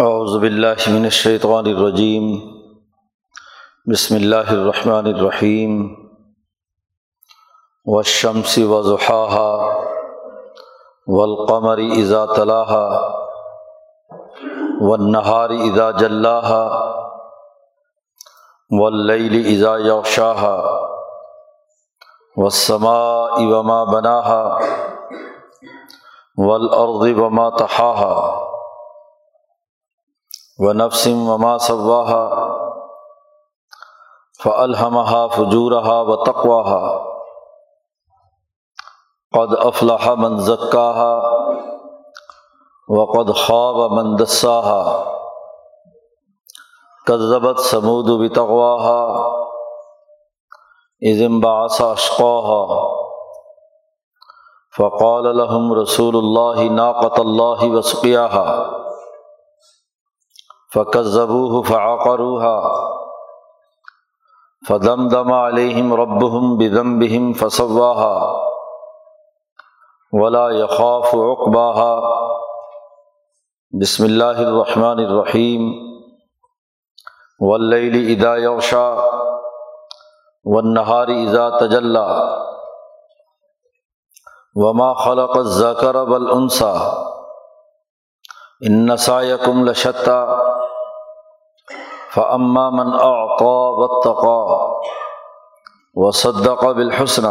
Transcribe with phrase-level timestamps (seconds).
[0.00, 2.40] اعوذ باللہ من الشیطان الرجیم۔
[3.92, 5.94] بسم اللہ الرحمن الرحیم۔
[7.84, 9.58] والشمس وضحاها
[11.06, 13.00] والقمر اذا تلاها
[14.80, 16.68] والنہار اذا جلاها
[18.70, 20.62] واللیل اذا یغشاها
[22.36, 24.58] والسماء وما بناها
[26.36, 28.51] والارض وما طحاها۔
[30.62, 32.24] و نفسم وما صواحا
[34.40, 36.74] فلحمہ فجورہ و تقواہ
[39.34, 41.00] قد افلاح من ذکاہ
[42.88, 44.68] و قد خواب من دساہ
[47.06, 48.86] قذبت سمود و بتغواہ
[51.02, 52.52] عظم باس اشقاہ
[54.74, 57.66] فقال الحم رسول اللہ ناقت اللہ
[60.74, 62.58] وسقیہ فقضبو فعقروحا
[64.68, 68.12] فدم دم علیہم ربہم بدم بہم فصواہا
[70.12, 71.94] ولا یخاف اقباہا
[73.80, 75.70] بسم اللہ الرحمن الرحیم
[77.40, 78.88] واللیل اذا یوشا
[80.44, 82.06] والنہار اذا تجلا
[84.56, 86.72] وما خلق الذکر بل والانسا
[88.60, 90.18] ان نسایکم لشتا
[92.14, 94.40] فعما من اعطا وطقا
[95.96, 97.26] و صدق بالحسن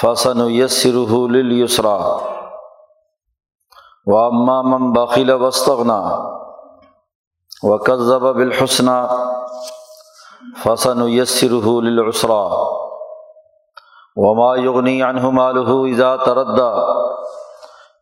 [0.00, 1.98] فسن یسرہ لليسرا
[4.06, 5.98] و اما من بخل وسطنا
[7.62, 8.90] و قذب بالحسن
[10.62, 12.42] فسن یسرہ للعسرا
[14.16, 16.70] وما یغنی عنہ مالہ اذا تردى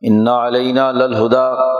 [0.02, 1.75] ان علینہ للہدا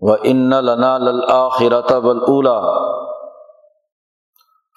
[0.00, 2.58] و ان لنا للآخرت بلولا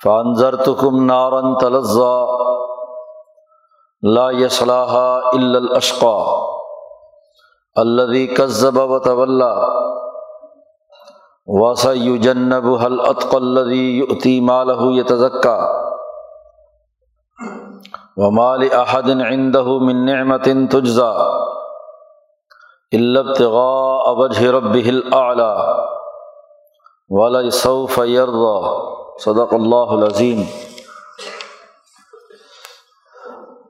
[0.04, 2.28] فانضر تکم نارن تلزا
[4.02, 4.94] لا یصلاح
[5.34, 6.18] الاشقا
[7.78, 9.68] الذي كذب وتولى
[11.46, 15.60] وسيجنبها الاتقى الذي يؤتي ماله يتزكى
[18.18, 21.41] وما لاحد عنده من نعمه تجزى
[22.92, 25.54] البتغاء وجه ربه الاعلى
[27.10, 28.82] ولا سوف يرضى.
[29.20, 30.44] صدق اللہ العظیم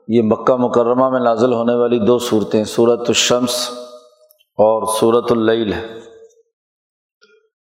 [0.08, 3.70] یہ مکہ مکرمہ میں نازل ہونے والی دو صورتیں صورت الشمس
[4.38, 5.86] اور صورت اللیل ہے۔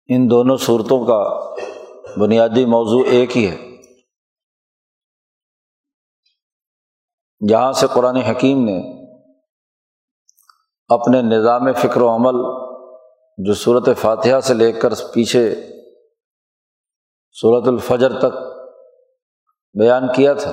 [0.08, 1.54] ان دونوں صورتوں کا
[2.20, 3.72] بنیادی موضوع ایک ہی ہے۔
[7.48, 9.01] جہاں سے قرآن حکیم نے
[10.92, 12.36] اپنے نظام فکر و عمل
[13.38, 15.56] جو صورت فاتحہ سے لے کر پیچھے
[17.42, 18.38] صورت الفجر تک
[19.80, 20.52] بیان کیا تھا،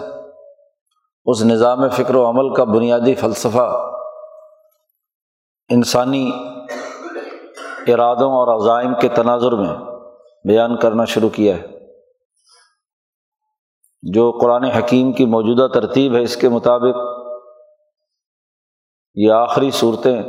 [1.24, 3.92] اس نظام فکر و عمل کا بنیادی فلسفہ
[5.68, 6.30] انسانی
[7.88, 9.74] ارادوں اور عزائم کے تناظر میں
[10.48, 11.66] بیان کرنا شروع کیا ہے۔
[14.02, 17.17] جو قرآن حکیم کی موجودہ ترتیب ہے، اس کے مطابق
[19.20, 20.22] یہ آخری صورتیں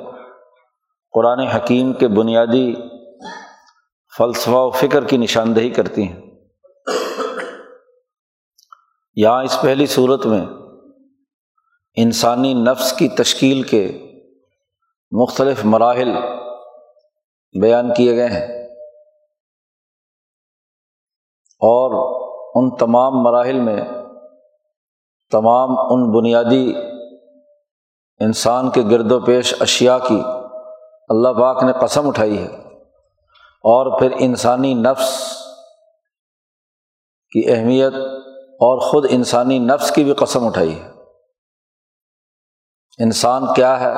[1.11, 2.75] قرآن حکیم کے بنیادی
[4.17, 6.21] فلسفہ و فکر کی نشاندہی کرتی ہیں۔
[9.15, 10.45] یہاں اس پہلی صورت میں
[11.95, 13.99] انسانی نفس کی تشکیل کے
[15.11, 16.11] مختلف مراحل
[17.61, 18.67] بیان کیے گئے ہیں
[21.61, 21.91] اور
[22.55, 23.81] ان تمام مراحل میں
[25.31, 26.73] تمام ان بنیادی
[28.19, 30.21] انسان کے گرد و پیش اشیا کی
[31.09, 32.55] اللہ پاک نے قسم اٹھائی ہے
[33.63, 35.37] اور پھر انسانی نفس
[37.31, 37.93] کی اہمیت
[38.41, 40.89] اور خود انسانی نفس کی بھی قسم اٹھائی ہے۔
[43.03, 43.93] انسان کیا ہے؟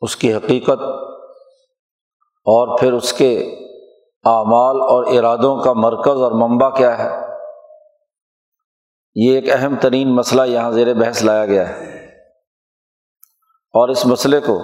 [0.00, 0.80] اس کی حقیقت
[2.44, 3.38] اور پھر اس کے
[4.24, 7.25] اعمال اور ارادوں کا مرکز اور منبع کیا ہے؟
[9.18, 12.06] یہ ایک اہم ترین مسئلہ یہاں زیر بحث لایا گیا ہے۔
[13.72, 14.60] اور اس مسئلے کو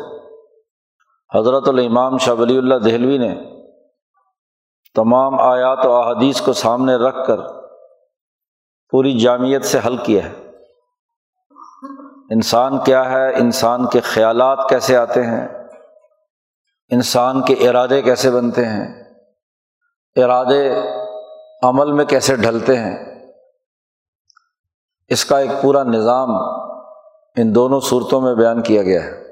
[1.34, 3.34] حضرت الامام شاہ ولی اللہ دہلوی نے
[4.94, 7.36] تمام آیات و احادیث کو سامنے رکھ کر
[8.90, 10.34] پوری جامعت سے حل کیا ہے۔
[12.30, 15.48] انسان کیا ہے؟ انسان کے خیالات کیسے آتے ہیں؟
[16.90, 19.04] انسان کے ارادے کیسے بنتے ہیں؟
[20.16, 20.74] ارادے
[21.62, 23.11] عمل میں کیسے ڈھلتے ہیں؟
[25.12, 26.30] اس کا ایک پورا نظام
[27.36, 29.22] ان دونوں صورتوں میں بیان کیا گیا ہے۔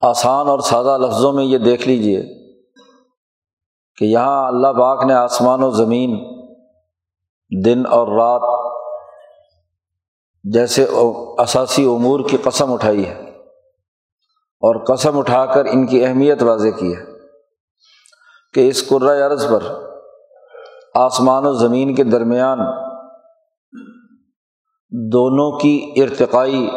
[0.00, 2.22] آسان اور سادہ لفظوں میں یہ دیکھ لیجیے
[3.96, 6.24] کہ یہاں اللہ پاک نے آسمان و زمین،
[7.64, 8.74] دن اور رات
[10.44, 10.86] جیسے
[11.38, 13.20] اساسی امور کی قسم اٹھائی ہے
[14.62, 17.04] اور قسم اٹھا کر ان کی اہمیت واضح کی ہے
[18.54, 19.62] کہ اس عرض پر
[20.94, 22.58] آسمان و زمین کے درمیان
[24.96, 26.70] دونوں کی ارتقائی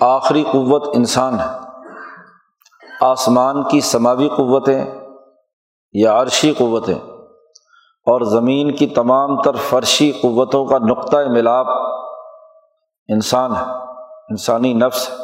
[0.00, 1.58] آخری قوت انسان ہے۔
[3.00, 4.84] آسمان کی سماوی قوتیں
[5.92, 6.94] یا عرشی قوتیں
[8.06, 11.66] اور زمین کی تمام تر فرشی قوتوں کا نقطۂ ملاپ
[13.08, 13.64] انسان ہے،
[14.30, 15.14] انسانی نفس ہے۔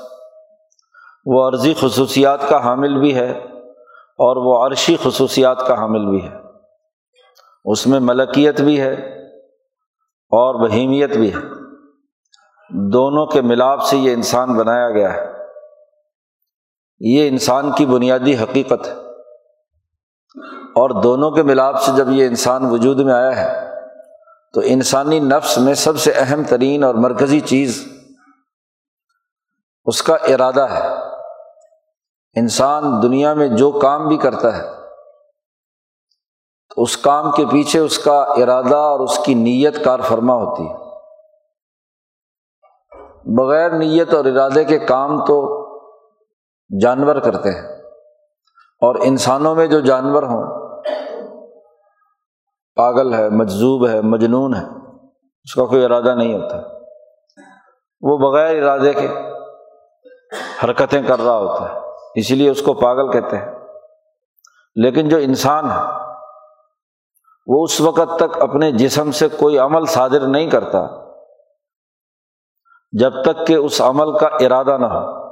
[1.27, 3.31] وہ عرضی خصوصیات کا حامل بھی ہے
[4.19, 6.37] اور وہ عرشی خصوصیات کا حامل بھی ہے۔
[7.65, 9.22] اس میں ملکیت بھی ہے
[10.33, 11.41] اور بہیمیت بھی ہے۔
[12.93, 15.33] دونوں کے ملاپ سے یہ انسان بنایا گیا ہے۔
[17.01, 18.93] یہ انسان کی بنیادی حقیقت ہے۔
[20.55, 23.71] اور دونوں کے ملاپ سے جب یہ انسان وجود میں آیا ہے،
[24.55, 27.89] تو انسانی نفس میں سب سے اہم ترین اور مرکزی چیز
[29.85, 30.89] اس کا ارادہ ہے۔
[32.41, 34.82] انسان دنیا میں جو کام بھی کرتا ہے
[36.77, 40.63] تو اس کام کے پیچھے اس کا ارادہ اور اس کی نیت کار فرما ہوتی
[40.63, 40.83] ہے۔
[43.37, 45.63] بغیر نیت اور ارادے کے کام تو
[46.83, 47.83] جانور کرتے ہیں۔
[48.81, 50.67] اور انسانوں میں جو جانور ہوں،
[52.77, 54.65] پاگل ہے مجزوب ہے، مجنون ہے،
[55.45, 56.57] اس کا کوئی ارادہ نہیں ہوتا۔
[58.01, 59.09] وہ بغیر ارادے کے
[60.65, 61.79] حرکتیں کر رہا ہوتا ہے
[62.15, 63.53] اسی لیے اس کو پاگل کہتے ہیں۔
[64.77, 66.12] لیکن جو انسان ہے
[67.47, 70.81] وہ اس وقت تک اپنے جسم سے کوئی عمل صادر نہیں کرتا،
[72.93, 75.23] جب تک کہ اس عمل کا ارادہ نہ ہو۔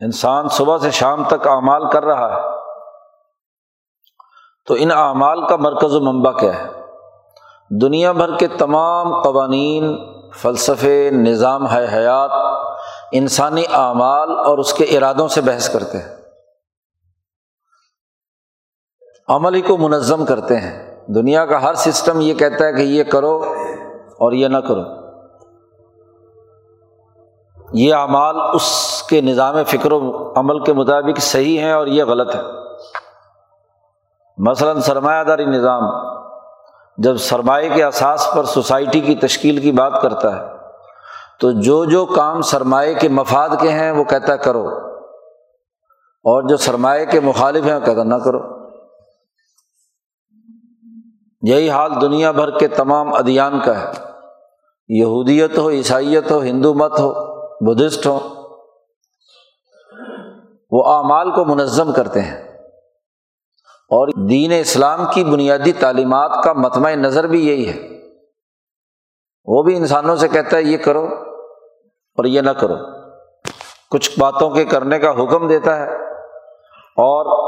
[0.00, 2.56] انسان صبح سے شام تک اعمال کر رہا ہے۔
[4.66, 6.68] تو ان اعمال کا مرکز و منبع کیا ہے؟
[7.80, 12.30] دنیا بھر کے تمام قوانین، فلسفے، نظام ہے حیات
[13.12, 16.15] انسانی اعمال اور اس کے ارادوں سے بحث کرتے ہیں۔
[19.28, 23.04] عمل ہی کو منظم کرتے ہیں۔ دنیا کا ہر سسٹم یہ کہتا ہے کہ یہ
[23.04, 23.34] کرو
[24.18, 24.82] اور یہ نہ کرو۔
[27.72, 29.98] یہ اعمال اس کے نظام فکر و
[30.36, 32.40] عمل کے مطابق صحیح ہیں اور یہ غلط ہے
[34.38, 35.82] مثلاً سرمایہ داری نظام
[36.98, 40.46] جب سرمایہ کے اساس پر سوسائٹی کی تشکیل کی بات کرتا ہے،
[41.40, 44.66] تو جو جو کام سرمایہ کے مفاد کے ہیں وہ کہتا کرو،
[46.24, 48.55] اور جو سرمایہ کے مخالف ہیں وہ کہتا نہ کرو۔
[51.42, 53.90] یہی حال دنیا بھر کے تمام ادیان کا ہے۔
[54.88, 57.12] یہودیت ہو، عیسائیت ہو، ہندو مت ہو،
[57.60, 58.20] بدھسٹ ہو،
[60.70, 62.42] وہ اعمال کو منظم کرتے ہیں۔
[63.90, 67.88] اور دین اسلام کی بنیادی تعلیمات کا متمع نظر بھی یہی ہے۔
[69.44, 71.04] وہ بھی انسانوں سے کہتا ہے، یہ کرو
[72.16, 72.74] اور یہ نہ کرو۔
[73.90, 75.94] کچھ باتوں کے کرنے کا حکم دیتا ہے
[76.96, 77.46] اور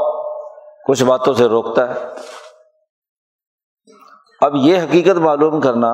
[0.87, 2.05] کچھ باتوں سے روکتا ہے۔
[4.41, 5.93] اب یہ حقیقت معلوم کرنا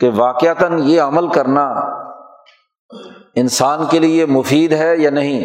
[0.00, 1.64] کہ واقعتاً یہ عمل کرنا
[3.34, 5.44] انسان کے لیے مفید ہے یا نہیں؟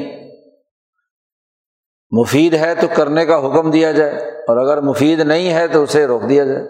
[2.11, 6.05] مفید ہے تو کرنے کا حکم دیا جائے، اور اگر مفید نہیں ہے تو اسے
[6.07, 6.65] روک دیا جائے۔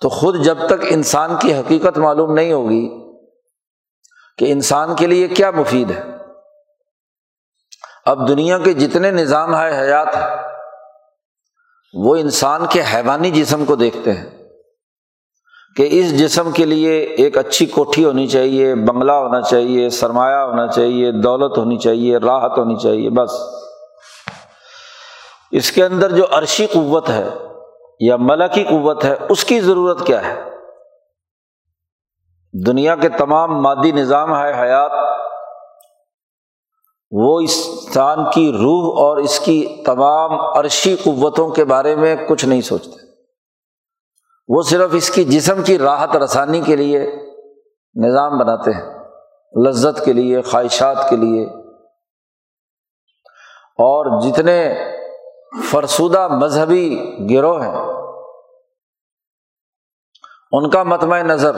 [0.00, 2.88] تو خود جب تک انسان کی حقیقت معلوم نہیں ہوگی
[4.38, 6.02] کہ انسان کے لیے کیا مفید ہے۔
[8.04, 10.14] اب دنیا کے جتنے نظام ہے، حیات
[11.96, 14.24] وہ انسان کے حیوانی جسم کو دیکھتے ہیں
[15.76, 20.66] کہ اس جسم کے لیے ایک اچھی کوٹھی ہونی چاہیے، بنگلہ ہونا چاہیے، سرمایہ ہونا
[20.66, 23.30] چاہیے، دولت ہونی چاہیے، راحت ہونی چاہیے، بس۔
[25.52, 27.28] اس کے اندر جو عرشی قوت ہے
[28.00, 30.42] یا ملکی قوت ہے، اس کی ضرورت کیا ہے؟
[32.66, 35.05] دنیا کے تمام مادی نظام ہے، حیات
[37.10, 42.60] وہ انسان کی روح اور اس کی تمام عرشی قوتوں کے بارے میں کچھ نہیں
[42.60, 43.06] سوچتے۔
[44.48, 47.00] وہ صرف اس کی جسم کی راحت رسانی کے لیے
[47.94, 48.98] نظام بناتے ہیں،
[49.66, 51.46] لذت کے لیے، خواہشات کے لیے۔
[53.78, 54.74] اور جتنے
[55.70, 57.76] فرسودہ مذہبی گروہ ہیں،
[60.52, 61.56] ان کا متمع نظر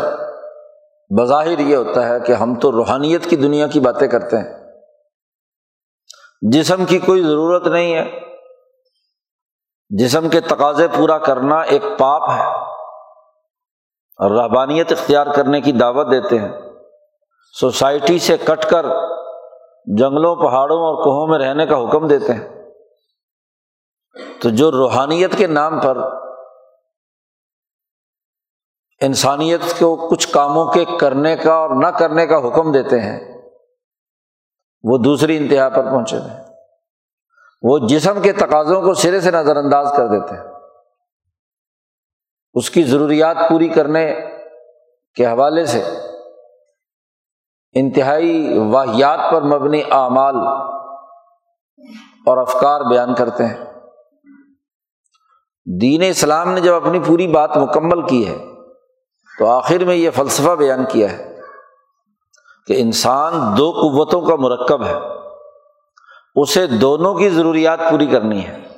[1.18, 4.67] بظاہر یہ ہوتا ہے کہ ہم تو روحانیت کی دنیا کی باتیں کرتے ہیں۔
[6.42, 8.20] جسم کی کوئی ضرورت نہیں ہے۔
[9.88, 12.46] جسم کے تقاضے پورا کرنا ایک پاپ ہے۔
[14.16, 16.48] اور رحبانیت اختیار کرنے کی دعوت دیتے ہیں۔
[17.60, 18.86] سوسائٹی سے کٹ کر
[19.84, 22.48] جنگلوں، پہاڑوں اور کوہوں میں رہنے کا حکم دیتے ہیں۔
[24.40, 25.98] تو جو روحانیت کے نام پر
[29.00, 33.37] انسانیت کو کچھ کاموں کے کرنے کا اور نہ کرنے کا حکم دیتے ہیں
[34.82, 36.30] وہ دوسری انتہا پر پہنچے ہوئے۔
[37.62, 40.44] وہ جسم کے تقاضوں کو سرے سے نظر انداز کر دیتے ہیں۔
[42.54, 44.14] اس کی ضروریات پوری کرنے
[45.14, 45.82] کے حوالے سے
[47.72, 50.36] انتہائی واحیات پر مبنی اعمال
[52.26, 53.64] اور افکار بیان کرتے ہیں۔
[55.80, 58.38] دین اسلام نے جب اپنی پوری بات مکمل کی ہے،
[59.38, 61.27] تو آخر میں یہ فلسفہ بیان کیا ہے۔
[62.68, 64.94] کہ انسان دو قوتوں کا مرکب ہے۔
[66.34, 68.68] اسے دونوں کی ضروریات پوری کرنی ہے۔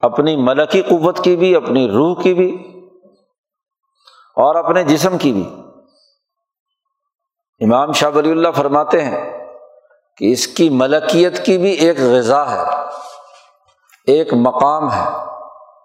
[0.00, 2.80] اپنی ملکی قوت کی بھی، اپنی روح کی بھی،
[4.36, 5.56] اور اپنے جسم کی بھی۔
[7.60, 9.46] امام شاہ ولی اللہ فرماتے ہیں
[10.16, 12.64] کہ اس کی ملکیت کی بھی ایک غذا ہے،
[14.06, 15.08] ایک مقام ہے،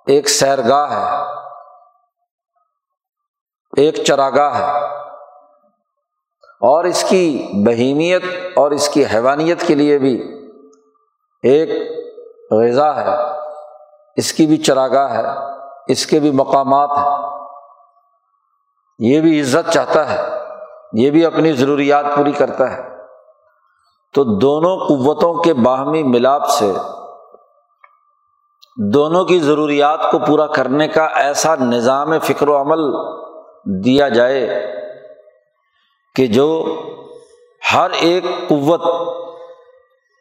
[0.08, 1.24] ایک سیرگاہ ہے،
[3.78, 5.02] ایک چراگاہ ہے۔
[6.62, 8.24] اور اس کی بہیمیت
[8.56, 10.22] اور اس کی حیوانیت کے لیے بھی
[11.44, 11.70] ایک
[12.52, 13.16] غذا ہے،
[14.16, 15.26] اس کی بھی چراگاہ ہے،
[15.88, 17.40] اس کے بھی مقامات ہیں۔
[19.00, 20.38] یہ بھی عزت چاہتا ہے،
[20.94, 22.92] یہ بھی اپنی ضروریات پوری کرتا ہے۔
[24.14, 26.74] تو دونوں قوتوں کے باہمی ملاپ سے
[28.94, 32.80] دونوں کی ضروریات کو پورا کرنے کا ایسا نظام فکر و عمل
[33.84, 34.72] دیا جائے
[36.16, 36.78] کہ جو
[37.74, 38.82] ہر ایک قوت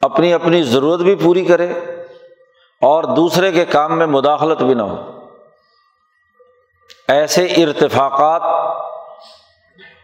[0.01, 1.73] اپنی اپنی ضرورت بھی پوری کرے
[2.81, 5.11] اور دوسرے کے کام میں مداخلت بھی نہ ہو۔
[7.09, 8.43] ایسے ارتفاقات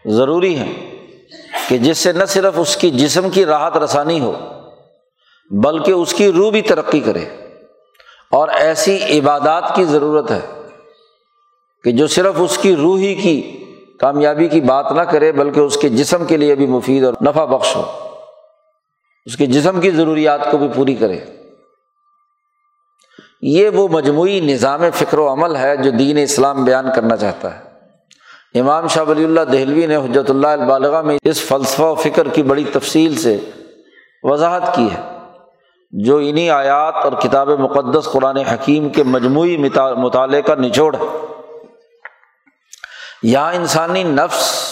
[0.05, 0.97] ضروری ہیں
[1.69, 4.33] کہ جس سے نہ صرف اس کی جسم کی راحت رسانی ہو،
[5.51, 7.25] بلکہ اس کی روح بھی ترقی کرے۔
[8.31, 10.61] اور ایسی عبادات کی ضرورت ہے
[11.83, 13.63] کہ جو صرف اس کی روح ہی کی
[13.99, 17.45] کامیابی کی بات نہ کرے، بلکہ اس کے جسم کے لیے بھی مفید اور نفع
[17.45, 17.83] بخش ہو۔
[19.25, 21.19] اس کے جسم کی ضروریات کو بھی پوری کرے۔
[23.41, 27.67] یہ وہ مجموعی نظام فکر و عمل ہے جو دین اسلام بیان کرنا چاہتا ہے۔
[28.59, 32.43] امام شاہ ولی اللہ دہلوی نے حجرت اللہ البالغ میں اس فلسفہ و فکر کی
[32.43, 33.37] بڑی تفصیل سے
[34.23, 35.01] وضاحت کی ہے،
[35.91, 39.57] جو انہیں آیات اور کتاب مقدس قرآن حکیم کے مجموعی
[39.97, 41.36] مطالعے کا نچوڑ ہے۔
[43.23, 44.67] یہاں انسانی نفس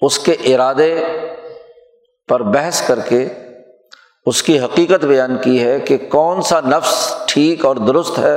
[0.00, 1.04] اس کے ارادے
[2.28, 3.28] پر بحث کر کے
[4.26, 8.36] اس کی حقیقت بیان کی ہے کہ کون سا نفس ٹھیک اور درست ہے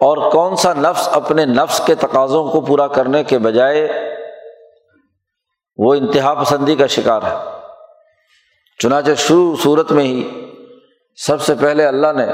[0.00, 3.88] اور کون سا نفس اپنے نفس کے تقاضوں کو پورا کرنے کے بجائے
[5.76, 7.50] وہ انتہا پسندی کا شکار ہے۔
[8.78, 10.44] چنانچہ شروع صورت میں ہی
[11.16, 12.26] سب سے پہلے اللہ نے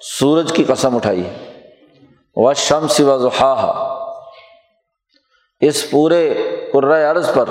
[0.00, 1.62] سورج کی قسم اٹھائی۔ ہے
[2.36, 3.95] وہ شمس و ضحا
[5.60, 6.34] اس پورے
[7.10, 7.48] عرض پر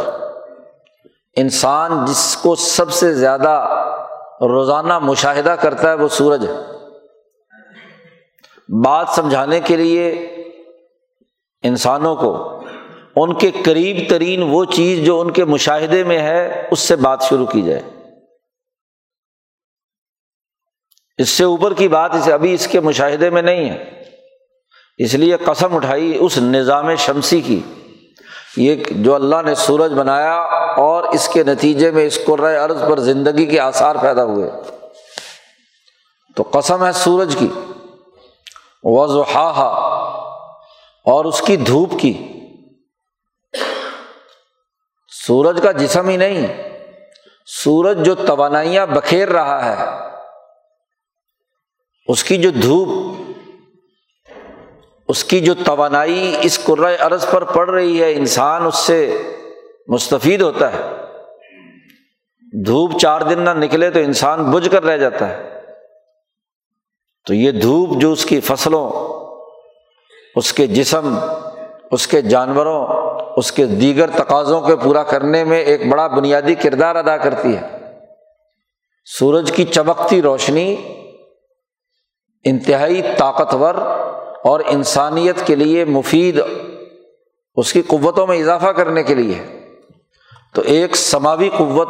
[1.35, 3.83] انسان جس کو سب سے زیادہ
[4.41, 6.53] روزانہ مشاہدہ کرتا ہے وہ سورج ہے۔
[8.83, 10.12] بات سمجھانے کے لیے
[11.63, 12.62] انسانوں کو
[13.15, 17.21] ان کے قریب ترین وہ چیز جو ان کے مشاہدے میں ہے، اس سے بات
[17.21, 17.81] شروع کی جائے۔
[21.17, 24.03] اس سے اوپر کی بات اسے ابھی اس کے مشاہدے میں نہیں ہے۔
[24.97, 27.62] اس لیے قسم اٹھائی اس نظام شمسی کی۔
[28.57, 30.35] یہ جو اللہ نے سورج بنایا
[30.77, 32.19] اور اس کے نتیجے میں اس
[32.65, 34.51] عرض پر زندگی کے آثار پیدا ہوئے۔
[36.35, 37.47] تو قسم ہے سورج کی
[38.83, 39.50] وضحا
[41.05, 42.27] اور اس کی دھوپ کی۔
[45.27, 46.47] سورج کا جسم ہی نہیں،
[47.45, 49.85] سورج جو توانائیاں بکھیر رہا ہے،
[52.07, 53.15] اس کی جو دھوپ
[55.07, 56.69] اس کی جو توانائی اس
[57.00, 59.21] عرض پر پڑ رہی ہے، انسان اس سے
[59.88, 60.81] مستفید ہوتا ہے۔
[62.65, 65.62] دھوپ چار دن نہ نکلے تو انسان بجھ کر رہ جاتا ہے۔
[67.27, 68.89] تو یہ دھوپ جو اس کی فصلوں،
[70.35, 71.17] اس کے جسم،
[71.91, 72.88] اس کے جانوروں،
[73.38, 77.77] اس کے دیگر تقاضوں کے پورا کرنے میں ایک بڑا بنیادی کردار ادا کرتی ہے۔
[79.05, 80.75] سورج کی چمکتی روشنی،
[82.43, 83.75] انتہائی طاقتور
[84.45, 86.41] اور انسانیت کے لیے مفید،
[87.55, 89.43] اس کی قوتوں میں اضافہ کرنے کے لیے۔
[90.53, 91.89] تو ایک سماوی قوت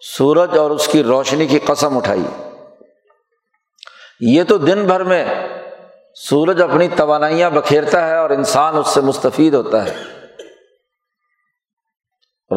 [0.00, 2.24] سورج اور اس کی روشنی کی قسم اٹھائی۔
[4.20, 5.48] یہ تو دن بھر میں
[6.14, 9.94] سورج اپنی توانائیاں بکھیرتا ہے اور انسان اس سے مستفید ہوتا ہے۔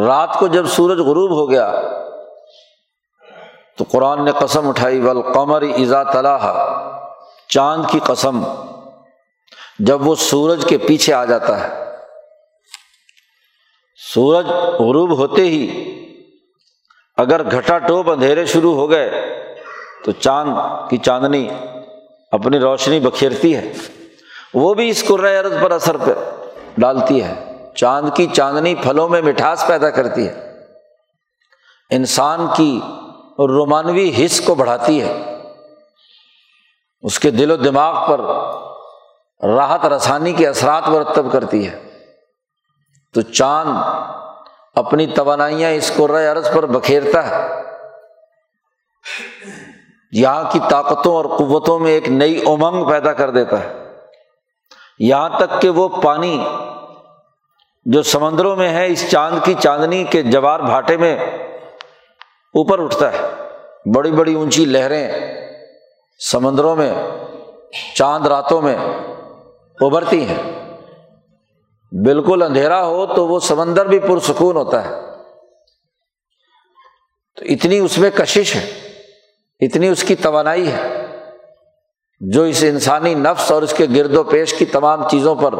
[0.07, 1.81] رات کو جب سورج غروب ہو گیا،
[3.77, 6.53] تو قرآن نے قسم اٹھائی ول قمر ایزا طلح
[7.47, 8.43] چاند کی قسم۔
[9.79, 11.85] جب وہ سورج کے پیچھے آ جاتا ہے۔
[14.13, 14.47] سورج
[14.79, 15.93] غروب ہوتے ہی
[17.17, 19.11] اگر گھٹا ٹوپ اندھیرے شروع ہو گئے
[20.05, 20.53] تو چاند
[20.89, 21.49] کی چاندنی
[22.31, 23.73] اپنی روشنی بکھیرتی ہے۔
[24.53, 26.11] وہ بھی اس عرض پر اثر پہ
[26.77, 30.63] ڈالتی ہے۔ چاند کی چاندنی پھلوں میں مٹھاس پیدا کرتی ہے۔
[31.89, 32.79] انسان کی
[33.39, 35.37] رومانوی حص کو بڑھاتی ہے۔
[37.01, 38.21] اس کے دل و دماغ پر
[39.43, 41.83] راحت رسانی کے اثرات مرتب کرتی ہے۔
[43.13, 43.69] تو چاند
[44.75, 47.47] اپنی توانائیاں اس کو عرض پر بکھیرتا ہے۔
[50.11, 53.73] یہاں کی طاقتوں اور قوتوں میں ایک نئی امنگ پیدا کر دیتا ہے۔
[54.99, 56.47] یہاں تک کہ وہ پانی
[57.85, 61.17] جو سمندروں میں ہے، اس چاند کی چاندنی کے جوار بھاٹے میں
[62.53, 63.21] اوپر اٹھتا ہے۔
[63.95, 65.07] بڑی بڑی اونچی لہریں
[66.31, 66.93] سمندروں میں،
[67.95, 68.77] چاند راتوں میں
[69.81, 70.69] ابھرتی ہیں۔
[71.91, 74.89] بالکل اندھیرا ہو تو وہ سمندر بھی پرسکون ہوتا ہے۔
[77.35, 78.73] تو اتنی اس میں کشش ہے،
[79.59, 81.07] اتنی اس کی توانائی ہے۔
[82.19, 85.53] جو اس انسانی نفس اور اس کے گرد و پیش کی تمام چیزوں پر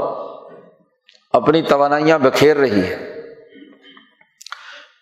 [1.33, 3.21] اپنی توانائیاں بکھیر رہی ہے۔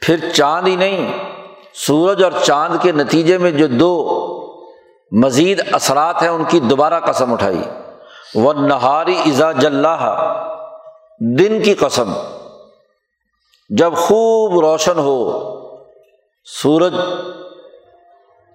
[0.01, 1.11] پھر چاند ہی نہیں،
[1.73, 4.21] سورج اور چاند کے نتیجے میں جو دو
[5.11, 7.61] مزید اثرات ہیں، ان کی دوبارہ قسم اٹھائی۔
[8.35, 10.05] وہ نہاری ازا جلح
[11.39, 12.11] دن کی قسم،
[13.69, 15.19] جب خوب روشن ہو،
[16.47, 16.95] سورج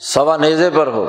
[0.01, 1.07] سوا نیزے پر ہو،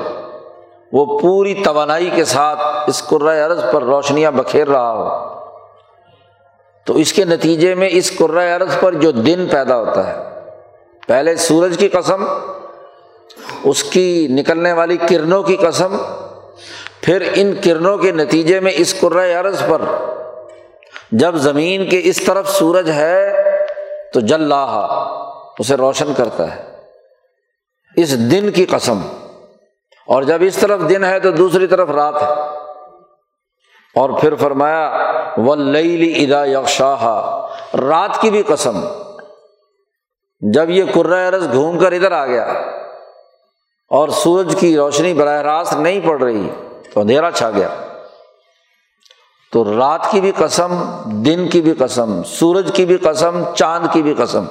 [0.92, 5.08] وہ پوری توانائی کے ساتھ اس عرض پر روشنیاں بکھیر رہا ہو،
[6.86, 10.16] تو اس کے نتیجے میں اس عرض پر جو دن پیدا ہوتا ہے،
[11.08, 12.24] پہلے سورج کی قسم،
[13.64, 15.96] اس کی نکلنے والی کرنوں کی قسم
[17.02, 19.04] پھر ان کرنوں کے نتیجے میں اس
[19.40, 19.82] عرض پر
[21.12, 23.32] جب زمین کے اس طرف سورج ہے
[24.14, 24.86] تو جل لاہا
[25.58, 26.76] اسے روشن کرتا ہے۔
[27.96, 28.98] اس دن کی قسم۔
[30.06, 32.28] اور جب اس طرف دن ہے تو دوسری طرف رات ہے۔
[33.94, 34.92] اور پھر فرمایا
[35.36, 37.04] و لئی ادا یکشاہ
[37.76, 38.80] رات کی بھی قسم۔
[40.40, 40.84] جب یہ
[41.28, 42.44] عرض گھوم کر ادھر آ گیا
[43.90, 46.50] اور سورج کی روشنی براہ راست نہیں پڑ رہی
[46.94, 47.68] تو اندھیرا چھا گیا۔
[49.52, 50.84] تو رات کی بھی قسم،
[51.22, 54.44] دن کی بھی قسم، سورج کی بھی قسم، چاند کی بھی قسم۔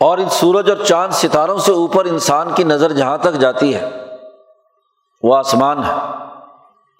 [0.00, 3.88] اور ان سورج اور چاند ستاروں سے اوپر انسان کی نظر جہاں تک جاتی ہے،
[5.22, 5.92] وہ آسمان ہے۔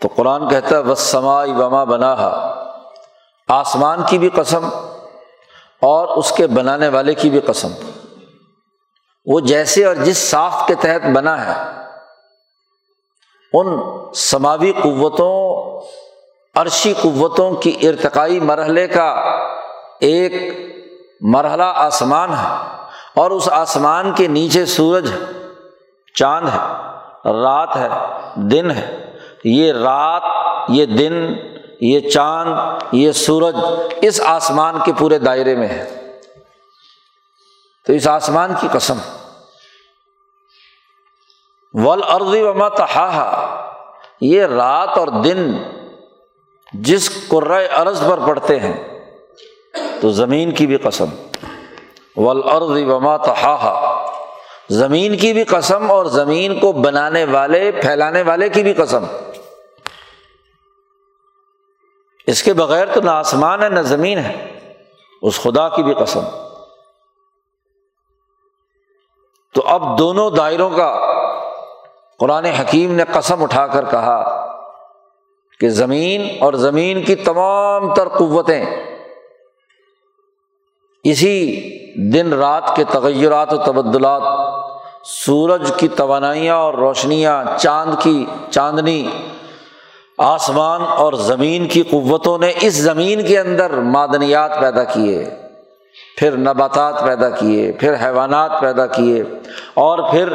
[0.01, 2.17] تو قرآن کہتا ہے بس سمائی وما بنا
[3.49, 4.69] آسمان کی بھی قسم
[5.83, 7.69] اور اس کے بنانے والے کی بھی قسم۔
[9.27, 11.84] وہ جیسے اور جس ساخت کے تحت بنا ہے
[13.55, 13.81] ان
[14.15, 15.81] سماوی قوتوں،
[16.55, 19.09] عرشی قوتوں کی ارتقائی مرحلے کا
[20.01, 20.33] ایک
[21.21, 22.67] مرحلہ آسمان ہے
[23.17, 25.33] اور اس آسمان کے نیچے سورج ہے،
[26.15, 26.59] چاند ہے،
[27.31, 27.89] رات ہے،
[28.35, 30.23] دن ہے۔ یہ رات،
[30.69, 31.35] یہ دن،
[31.81, 32.55] یہ چاند،
[32.93, 33.57] یہ سورج
[34.03, 36.13] اس آسمان کے پورے دائرے میں ہے۔
[37.87, 38.99] تو اس آسمان کی قسم۔
[41.75, 43.51] ول ارضی وما تہا
[44.21, 45.53] یہ رات اور دن
[46.73, 47.33] جس
[47.77, 49.05] عرض پر پڑتے ہیں،
[50.01, 51.07] تو زمین کی بھی قسم۔
[52.17, 54.07] ولعرض وما تہا
[54.71, 59.05] زمین کی بھی قسم اور زمین کو بنانے والے، پھیلانے والے کی بھی قسم۔
[62.27, 64.61] اس کے بغیر تو نہ آسمان ہے، نہ زمین ہے۔
[65.23, 66.21] اس خدا کی بھی قسم۔
[69.55, 71.21] تو اب دونوں دائروں کا
[72.21, 74.23] قرآن حکیم نے قسم اٹھا کر کہا
[75.61, 78.65] کہ زمین اور زمین کی تمام تر قوتیں
[81.05, 81.39] اسی
[82.13, 84.23] دن رات کے تغیرات و تبدلات،
[85.07, 89.07] سورج کی توانائیاں اور روشنیاں، چاند کی چاندنی،
[90.19, 95.25] آسمان اور زمین کی قوتوں نے اس زمین کے اندر معدنیات پیدا کیے،
[96.17, 99.23] پھر نباتات پیدا کیے، پھر حیوانات پیدا کیے
[99.75, 100.33] اور پھر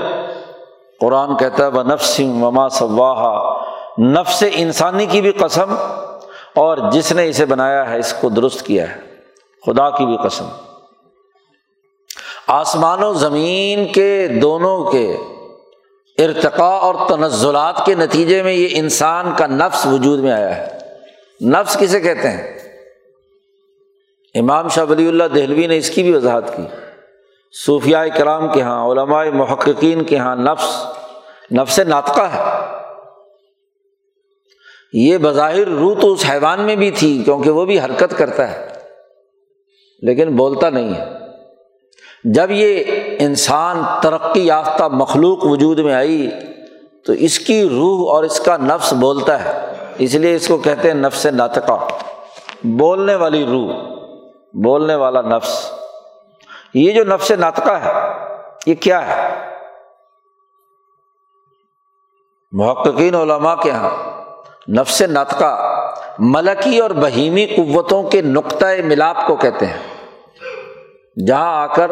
[0.99, 3.63] قرآن کہتا ہے وہ نفس وما صواہا
[4.01, 5.75] نفس انسانی کی بھی قسم
[6.55, 9.01] اور جس نے اسے بنایا ہے، اس کو درست کیا ہے۔
[9.65, 10.45] خدا کی بھی قسم۔
[12.47, 15.17] آسمان و زمین کے دونوں کے
[16.17, 20.79] ارتقاء اور تنزلات کے نتیجے میں یہ انسان کا نفس وجود میں آیا ہے۔
[21.41, 22.59] نفس کسے کہتے ہیں؟
[24.35, 26.63] امام شاہ ولی اللہ دہلوی نے اس کی بھی وضاحت کی۔
[27.65, 30.85] صوفیاء کرام کے یہاں علماء محققین کے یہاں نفس
[31.51, 32.43] نفس ناطقہ ہے۔
[34.93, 38.67] یہ بظاہر روح تو اس حیوان میں بھی تھی، کیونکہ وہ بھی حرکت کرتا ہے،
[40.01, 41.05] لیکن بولتا نہیں ہے۔
[42.23, 42.83] جب یہ
[43.19, 46.29] انسان ترقی یافتہ مخلوق وجود میں آئی،
[47.05, 50.87] تو اس کی روح اور اس کا نفس بولتا ہے۔ اس لیے اس کو کہتے
[50.87, 51.87] ہیں نفس ناطقہ۔
[52.63, 53.73] بولنے والی روح،
[54.53, 55.68] بولنے والا نفس۔
[56.73, 57.91] یہ جو نفس ناطقہ ہے،
[58.65, 59.45] یہ کیا ہے؟
[62.51, 63.89] محققین علماء کے یہاں
[64.69, 65.51] نفس نطقہ
[66.19, 69.77] ملکی اور بہیمی قوتوں کے نقطۂ ملاپ کو کہتے ہیں،
[71.27, 71.91] جہاں آ کر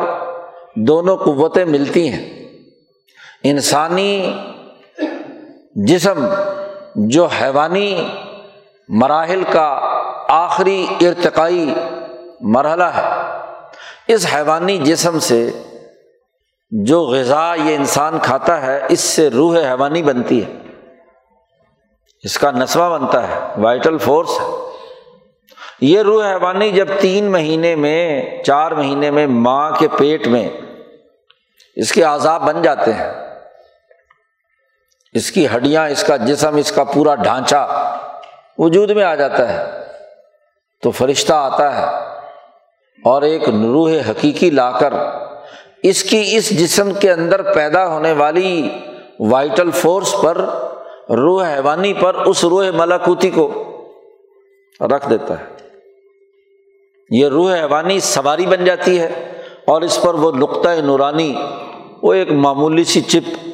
[0.75, 2.25] دونوں قوتیں ملتی ہیں۔
[3.43, 4.41] انسانی
[5.75, 6.27] جسم
[6.95, 8.07] جو حیوانی
[8.89, 9.67] مراحل کا
[10.29, 11.73] آخری ارتقائی
[12.41, 13.16] مرحلہ ہے۔
[14.08, 15.52] اس حیوانی جسم سے
[16.72, 20.54] جو غذا یہ انسان کھاتا ہے، اس سے روح حیوانی بنتی ہے۔
[22.24, 24.46] اس کا نسبہ بنتا ہے، وائٹل فورس ہے۔
[25.82, 30.50] یہ روح حیوانی جب تین مہینے میں، چار مہینے میں ماں کے پیٹ میں
[31.76, 33.12] اس کے عذاب بن جاتے ہیں۔
[35.13, 37.93] اس کی ہڈیاں، اس کا جسم، اس کا پورا ڈھانچہ
[38.58, 39.84] وجود میں آ جاتا ہے۔
[40.84, 42.16] تو فرشتہ آتا ہے۔
[43.03, 44.93] اور ایک روح حقیقی لا کر
[45.83, 48.69] اس کی اس جسم کے اندر پیدا ہونے والی
[49.19, 50.38] وائٹل فورس پر،
[51.10, 53.63] روح حیوانی پر، اس روح ملاکوتی کو
[54.79, 55.45] رکھ دیتا ہے۔
[57.10, 59.31] یہ روح حیوانی سواری بن جاتی ہے
[59.65, 61.36] اور اس پر وہ نقطۂ نورانی،
[62.03, 63.47] وہ ایک معمولی سی چپ،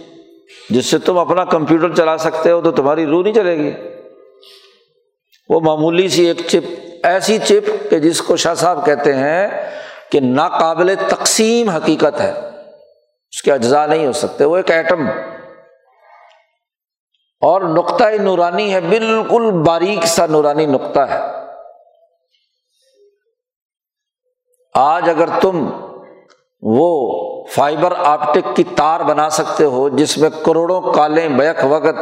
[0.69, 3.71] جس سے تم اپنا کمپیوٹر چلا سکتے ہو تو تمہاری روح نہیں چلے گی۔
[5.49, 9.47] وہ معمولی سی ایک چپ ایسی چپ کہ جس کو شاہ صاحب کہتے ہیں
[10.11, 12.31] کہ ناقابل تقسیم حقیقت ہے۔
[13.31, 15.07] اس کے اجزاء نہیں ہو سکتے، وہ ایک ایٹم۔
[17.41, 21.19] اور نقطۂ نورانی ہے، بالکل باریک سا نورانی نقطہ ہے۔
[24.73, 25.69] آج اگر تم
[26.61, 31.99] وہ فائبر آپٹک کی تار بنا سکتے ہو جس میں کروڑوں کالیں بیک وقت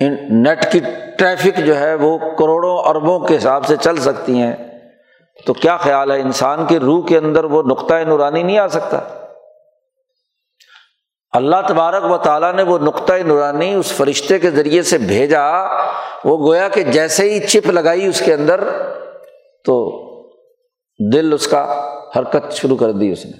[0.00, 0.80] نیٹ کی
[1.18, 4.56] ٹریفک جو ہے وہ کروڑوں اربوں کے حساب سے چل سکتی ہیں۔
[5.46, 9.00] تو کیا خیال ہے انسان کی روح کے اندر وہ نقطۂ نورانی نہیں آ سکتا؟
[11.30, 15.42] اللہ تبارک و تعالیٰ نے وہ نقطۂ نورانی اس فرشتے کے ذریعے سے بھیجا۔
[16.24, 18.64] وہ گویا کہ جیسے ہی چپ لگائی اس کے اندر
[19.64, 20.06] تو
[21.12, 23.32] دل اس کا حرکت شروع کر دی اس نے۔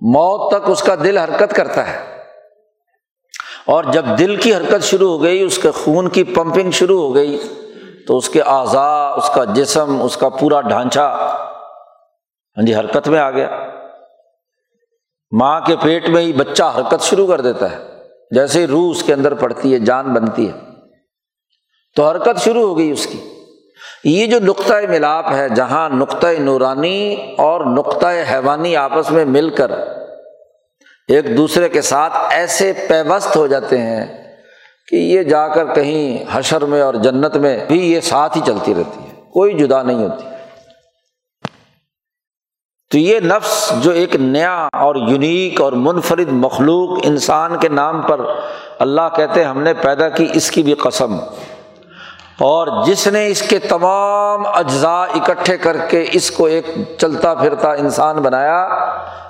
[0.00, 2.11] موت تک اس کا دل حرکت کرتا ہے۔
[3.66, 7.14] اور جب دل کی حرکت شروع ہو گئی، اس کے خون کی پمپنگ شروع ہو
[7.14, 7.38] گئی،
[8.06, 11.28] تو اس کے اعضاء، اس کا جسم، اس کا پورا ڈھانچہ
[12.56, 13.50] ہاں جی حرکت میں آ گیا۔
[15.32, 17.78] ماں کے پیٹ میں ہی بچہ حرکت شروع کر دیتا ہے۔
[18.30, 20.52] جیسے ہی روح اس کے اندر پڑتی ہے، جان بنتی ہے۔
[21.96, 23.18] تو حرکت شروع ہو گئی اس کی۔
[24.04, 29.70] یہ جو نقطۂ ملاپ ہے، جہاں نقطۂ نورانی اور نقطۂ حیوانی آپس میں مل کر
[31.08, 34.06] ایک دوسرے کے ساتھ ایسے پیوست ہو جاتے ہیں
[34.88, 38.74] کہ یہ جا کر کہیں حشر میں اور جنت میں بھی یہ ساتھ ہی چلتی
[38.74, 40.24] رہتی ہے، کوئی جدا نہیں ہوتی۔
[42.90, 48.20] تو یہ نفس جو ایک نیا اور یونیک اور منفرد مخلوق انسان کے نام پر
[48.78, 51.18] اللہ کہتے ہم نے پیدا کی اس کی بھی قسم۔
[52.42, 56.66] اور جس نے اس کے تمام اجزاء اکٹھے کر کے اس کو ایک
[56.98, 58.68] چلتا پھرتا انسان بنایا،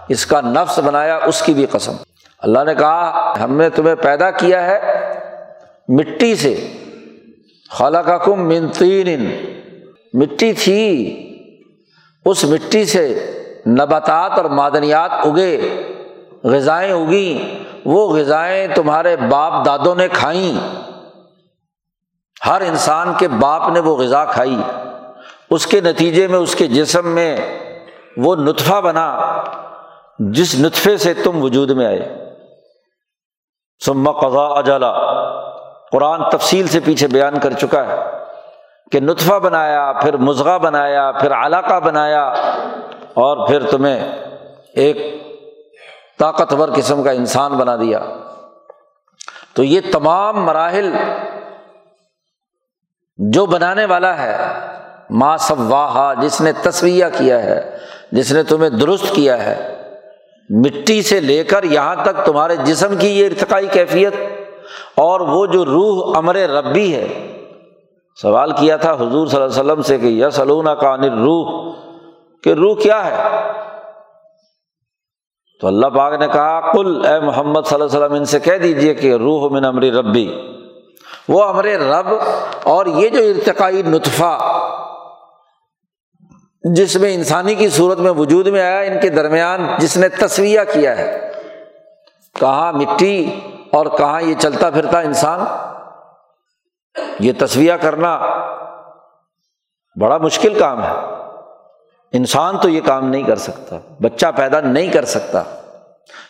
[0.09, 1.93] اس کا نفس بنایا، اس کی بھی قسم۔
[2.43, 4.81] اللہ نے کہا، ہم نے تمہیں پیدا کیا ہے
[5.89, 6.73] مٹی سے۔
[7.71, 9.31] خالہ کا کم منتین
[10.13, 11.19] مٹی تھی۔
[12.25, 13.33] اس مٹی سے
[13.67, 15.83] نباتات اور معدنیات اگے،
[16.45, 20.83] غذائیں اگیں۔ وہ غذائیں تمہارے باپ دادوں نے کھائیں۔
[22.47, 24.57] ہر انسان کے باپ نے وہ غذا کھائی،
[25.51, 27.37] اس کے نتیجے میں، اس کے جسم میں
[28.17, 29.19] وہ نطفہ بنا،
[30.19, 32.33] جس نطفے سے تم وجود میں آئے۔
[33.85, 34.93] سما قضا اجالا
[35.93, 37.97] قرآن تفصیل سے پیچھے بیان کر چکا ہے
[38.93, 42.25] کہ نطفہ بنایا، پھر مضغہ بنایا، پھر علاقہ بنایا
[43.15, 44.13] اور پھر تمہیں
[44.75, 44.97] ایک
[46.19, 48.01] طاقتور قسم کا انسان بنا دیا۔
[49.55, 50.93] تو یہ تمام مراحل
[53.31, 54.37] جو بنانے والا ہے
[55.11, 57.61] ماں سب واہ جس نے تصویہ کیا ہے،
[58.13, 59.57] جس نے تمہیں درست کیا ہے،
[60.51, 64.15] مٹی سے لے کر یہاں تک تمہارے جسم کی یہ ارتقائی کیفیت،
[64.97, 67.07] اور وہ جو روح امر ربی ہے۔
[68.19, 71.73] سوال کیا تھا حضور صلی اللہ علیہ وسلم سے کہ یس علونا کا انر روح
[72.45, 73.17] کہ روح کیا ہے؟
[75.61, 78.59] تو اللہ پاک نے کہا کل اے محمد صلی اللہ علیہ وسلم، ان سے کہہ
[78.63, 80.31] دیجیے کہ روح من امر ربی۔
[81.29, 82.09] وہ امر رب
[82.63, 84.39] اور یہ جو ارتقائی نطفہ
[86.65, 90.61] جس میں انسانی کی صورت میں وجود میں آیا، ان کے درمیان جس نے تصویہ
[90.73, 91.33] کیا ہے،
[92.41, 93.41] کہاں مٹی
[93.73, 95.41] اور کہاں یہ چلتا پھرتا انسان،
[97.21, 98.17] یہ تصویہ کرنا
[100.01, 100.93] بڑا مشکل کام ہے۔
[102.13, 105.43] انسان تو یہ کام نہیں کر سکتا، بچہ پیدا نہیں کر سکتا۔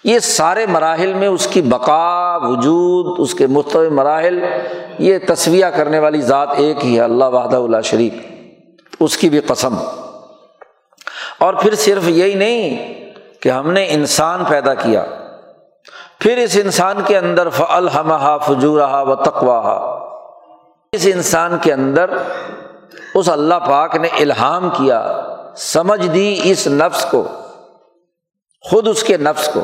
[0.05, 4.45] یہ سارے مراحل میں اس کی بقا، وجود، اس کے مختلف مراحل،
[4.99, 8.15] یہ تصویہ کرنے والی ذات ایک ہی ہے، اللہ وحدہ اللہ شریک،
[9.01, 9.75] اس کی بھی قسم۔
[11.39, 12.93] اور پھر صرف یہی نہیں
[13.41, 15.05] کہ ہم نے انسان پیدا کیا۔
[16.19, 19.99] پھر اس انسان کے اندر فلحمہ فجورہ و تقوا
[20.93, 22.11] اس انسان کے اندر
[23.15, 27.29] اس اللہ پاک نے الہام کیا، سمجھ دی اس نفس کو۔
[28.65, 29.61] خود اس کے نفس کو،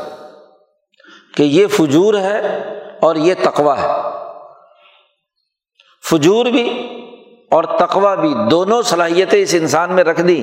[1.37, 2.41] کہ یہ فجور ہے
[3.01, 3.89] اور یہ تقوا ہے۔
[6.05, 6.67] فجور بھی
[7.51, 10.41] اور تقوا بھی دونوں صلاحیتیں اس انسان میں رکھ دی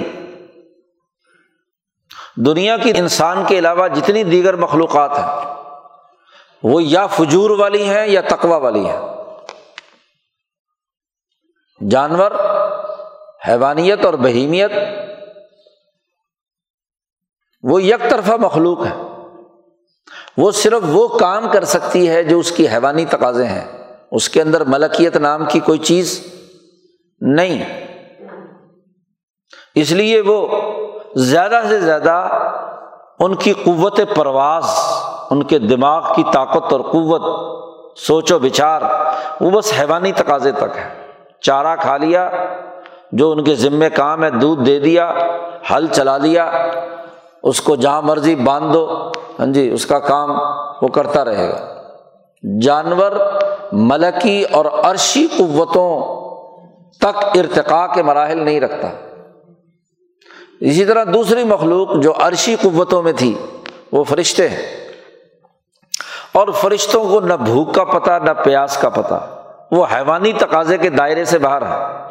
[2.45, 5.53] دنیا کی انسان کے علاوہ جتنی دیگر مخلوقات ہیں،
[6.63, 8.99] وہ یا فجور والی ہیں یا تقوا والی ہیں۔
[11.81, 12.31] جانور،
[13.47, 14.71] حیوانیت اور بہیمیت
[17.69, 19.01] وہ یک طرفہ مخلوق ہے۔
[20.37, 24.41] وہ صرف وہ کام کر سکتی ہے جو اس کی حیوانی تقاضے ہیں۔ اس کے
[24.41, 26.23] اندر ملکیت نام کی کوئی چیز
[27.21, 27.87] نہیں۔
[29.75, 30.47] اس لیے وہ
[31.15, 32.29] زیادہ سے زیادہ
[33.19, 34.65] ان کی قوت پرواز،
[35.29, 37.21] ان کے دماغ کی طاقت اور قوت،
[37.99, 38.81] سوچ و بچار،
[39.41, 41.07] وہ بس حیوانی تقاضے تک ہے۔
[41.41, 42.29] چارہ کھا لیا،
[43.11, 45.13] جو ان کے ذمے کام ہے، دودھ دے دیا،
[45.71, 46.67] ہل چلا لیا
[47.45, 50.31] اس کو جہاں مرضی باندھ دو ہاں جی اس کا کام
[50.81, 51.75] وہ کرتا رہے گا۔
[52.61, 53.11] جانور
[53.71, 56.15] ملکی اور عرشی قوتوں
[56.99, 58.87] تک ارتقاء کے مراحل نہیں رکھتا۔
[60.59, 63.33] اسی طرح دوسری مخلوق جو عرشی قوتوں میں تھی،
[63.91, 64.61] وہ فرشتے ہیں۔
[66.33, 69.27] اور فرشتوں کو نہ بھوک کا پتہ، نہ پیاس کا پتہ۔
[69.71, 72.03] وہ حیوانی تقاضے کے دائرے سے باہر ہے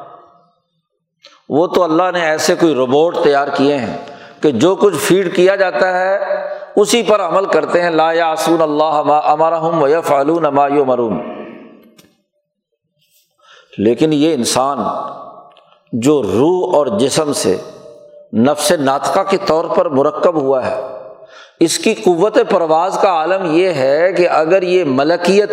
[1.48, 4.13] وہ تو اللہ نے ایسے کوئی روبوٹ تیار کیے ہیں۔
[4.44, 6.16] کہ جو کچھ فیڈ کیا جاتا ہے،
[6.76, 11.18] اسی پر عمل کرتے ہیں۔ لا یاسون اللہ امرحم و فعلون یو مرون
[13.78, 14.78] لیکن یہ انسان
[15.92, 17.56] جو روح اور جسم سے
[18.38, 20.74] نفس ناطقہ کے طور پر مرکب ہوا ہے،
[21.60, 25.52] اس کی قوت پرواز کا عالم یہ ہے کہ اگر یہ ملکیت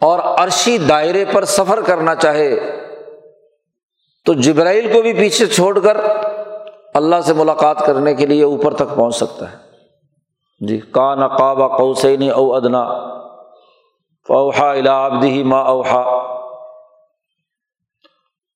[0.00, 2.54] اور عرشی دائرے پر سفر کرنا چاہے،
[4.26, 5.96] تو جبرائیل کو بھی پیچھے چھوڑ کر
[6.98, 9.56] اللہ سے ملاقات کرنے کے لیے اوپر تک پہنچ سکتا ہے۔
[10.60, 12.82] جی کا نقاب قوسین او ادنا
[14.28, 16.02] اوہا الابدی ما اوہا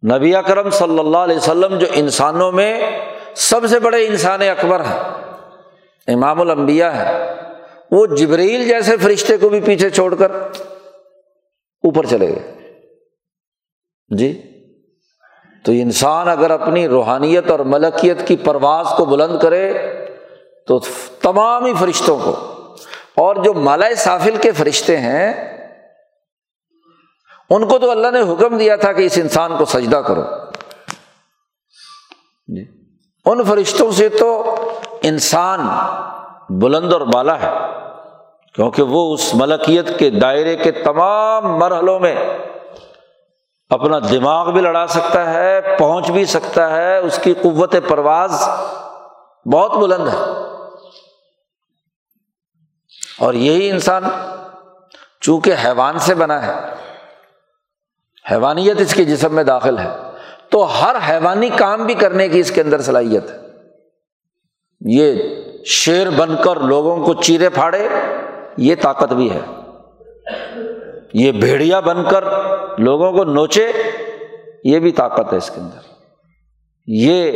[0.03, 2.81] نبی اکرم صلی اللہ علیہ وسلم جو انسانوں میں
[3.37, 4.99] سب سے بڑے انسان اکبر ہیں،
[6.09, 7.21] امام الانبیاء ہے
[7.91, 10.33] وہ جبریل جیسے فرشتے کو بھی پیچھے چھوڑ کر
[11.85, 12.51] اوپر چلے گئے۔
[14.11, 14.33] جی؟
[15.65, 19.73] تو انسان اگر اپنی روحانیت اور ملکیت کی پرواز کو بلند کرے
[20.69, 20.79] تو
[21.23, 22.33] تمام ہی فرشتوں کو،
[23.17, 25.33] اور جو مالا سافل کے فرشتے ہیں،
[27.51, 30.23] ان کو تو اللہ نے حکم دیا تھا کہ اس انسان کو سجدہ کرو۔
[32.49, 32.65] جی۔
[33.27, 34.31] ان فرشتوں سے تو
[35.03, 35.61] انسان
[36.61, 37.51] بلند اور بالا ہے،
[38.55, 42.15] کیونکہ وہ اس ملکیت کے دائرے کے تمام مرحلوں میں
[43.73, 48.49] اپنا دماغ بھی لڑا سکتا ہے، پہنچ بھی سکتا ہے، اس کی قوت پرواز
[49.53, 50.19] بہت بلند ہے۔
[53.19, 54.05] اور یہی انسان
[55.21, 56.53] چونکہ حیوان سے بنا ہے،
[58.31, 59.89] حیوانیت اس کے جسم میں داخل ہے،
[60.49, 63.37] تو ہر حیوانی کام بھی کرنے کی اس کے اندر صلاحیت ہے۔
[64.81, 65.15] یہ
[65.65, 67.89] شیر بن کر لوگوں کو چیرے پھاڑے،
[68.57, 69.62] یہ طاقت بھی ہے۔
[71.13, 72.25] یہ بھیڑیا بن کر
[72.79, 73.73] لوگوں کو نوچے،
[74.65, 75.91] یہ بھی طاقت ہے اس کے اندر۔
[76.87, 77.33] یہ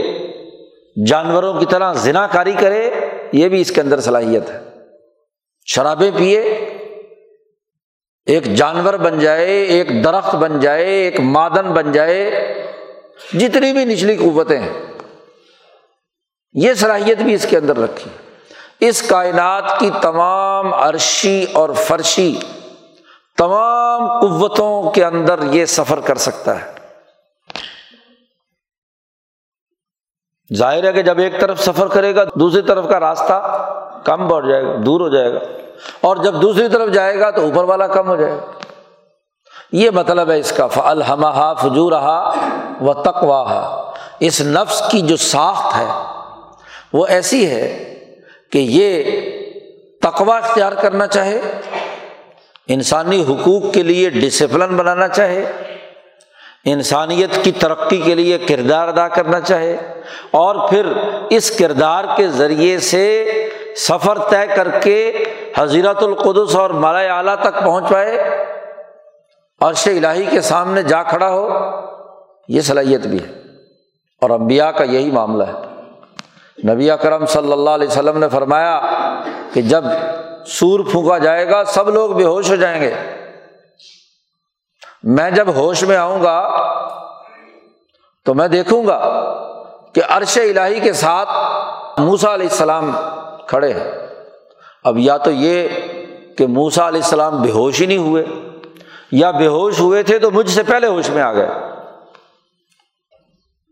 [1.07, 2.91] جانوروں کی طرح ذنا کاری کرے،
[3.33, 4.61] یہ بھی اس کے اندر صلاحیت ہے۔
[5.67, 6.41] شرابیں پیے،
[8.27, 12.31] ایک جانور بن جائے، ایک درخت بن جائے، ایک مادن بن جائے،
[13.33, 14.73] جتنی بھی نچلی قوتیں ہیں،
[16.53, 18.11] یہ صلاحیت بھی اس کے اندر رکھی۔
[18.81, 22.35] اس کائنات کی تمام عرشی اور فرشی
[23.37, 26.77] تمام قوتوں کے اندر یہ سفر کر سکتا ہے۔
[30.55, 33.63] ظاہر ہے کہ جب ایک طرف سفر کرے گا، دوسری طرف کا راستہ
[34.05, 35.39] کم بڑھ جائے گا، دور ہو جائے گا۔
[36.01, 38.45] اور جب دوسری طرف جائے گا تو اوپر والا کم ہو جائے گا۔
[39.73, 42.35] یہ مطلب ہے اس کا فلحمہ فجور رہا
[42.81, 45.87] و تقوا اس نفس کی جو ساخت ہے،
[46.93, 47.95] وہ ایسی ہے
[48.53, 49.03] کہ یہ
[50.03, 51.61] تقوا اختیار کرنا چاہے
[52.69, 55.53] انسانی حقوق کے لیے ڈسپلن بنانا چاہے،
[56.65, 59.77] انسانیت کی ترقی کے لیے کردار ادا کرنا چاہے،
[60.31, 60.87] اور پھر
[61.31, 63.05] اس کردار کے ذریعے سے
[63.77, 65.25] سفر طے کر کے
[65.57, 68.19] حضیرت القدس اور مالا اعلیٰ تک پہنچ پائے
[69.61, 71.49] عرش الہی کے سامنے جا کھڑا ہو،
[72.49, 73.33] یہ صلاحیت بھی ہے۔
[74.23, 78.81] اور امبیا کا یہی معاملہ ہے۔ نبی اکرم صلی اللہ علیہ وسلم نے فرمایا
[79.53, 79.85] کہ جب
[80.47, 82.95] سور پھونکا جائے گا، سب لوگ بے ہوش ہو جائیں گے۔
[85.03, 86.43] میں جب ہوش میں آؤں گا
[88.25, 88.99] تو میں دیکھوں گا
[89.95, 91.29] کہ عرش الہی کے ساتھ
[92.01, 92.91] موسا علیہ السلام
[93.47, 93.91] کھڑے ہیں۔
[94.85, 95.69] اب یا تو یہ
[96.39, 98.25] کہ موسا علیہ السلام بے ہوش ہی نہیں ہوئے،
[99.13, 101.49] یا بے ہوش ہوئے تھے تو مجھ سے پہلے ہوش میں آ گئے۔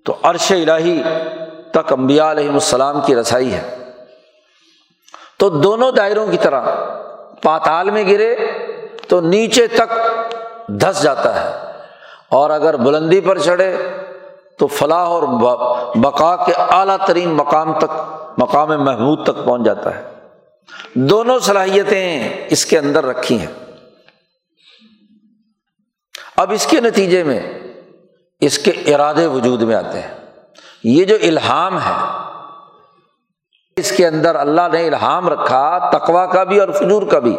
[0.04, 1.02] تو عرش الہی
[1.70, 3.83] تک امبیا علیہ السلام کی رسائی ہے۔
[5.38, 6.62] تو دونوں دائروں کی طرح
[7.42, 8.36] پاتال میں گرے
[9.08, 9.98] تو نیچے تک
[10.68, 11.72] دھس جاتا ہے
[12.28, 13.76] اور اگر بلندی پر چڑھے
[14.58, 15.22] تو فلاح اور
[15.94, 17.90] بقا کے اعلیٰ ترین مقام تک،
[18.38, 20.04] مقام محمود تک پہنچ جاتا ہے۔
[20.94, 23.74] دونوں صلاحیتیں اس کے اندر رکھی ہیں۔
[26.36, 27.40] اب اس کے نتیجے میں
[28.40, 30.14] اس کے ارادے وجود میں آتے ہیں۔
[30.84, 32.24] یہ جو الحام ہے
[33.76, 37.36] اس کے اندر اللہ نے الحام رکھا تقوا کا بھی اور فجور کا بھی۔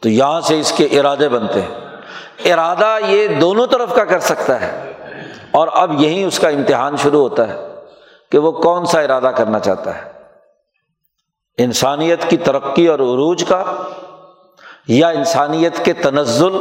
[0.00, 1.74] تو یہاں سے اس کے ارادے بنتے ہیں۔
[2.52, 4.92] ارادہ یہ دونوں طرف کا کر سکتا ہے۔
[5.50, 7.74] اور اب یہی اس کا امتحان شروع ہوتا ہے
[8.30, 10.12] کہ وہ کون سا ارادہ کرنا چاہتا ہے۔
[11.58, 13.64] انسانیت کی ترقی اور عروج کا
[14.88, 16.56] یا انسانیت کے تنزل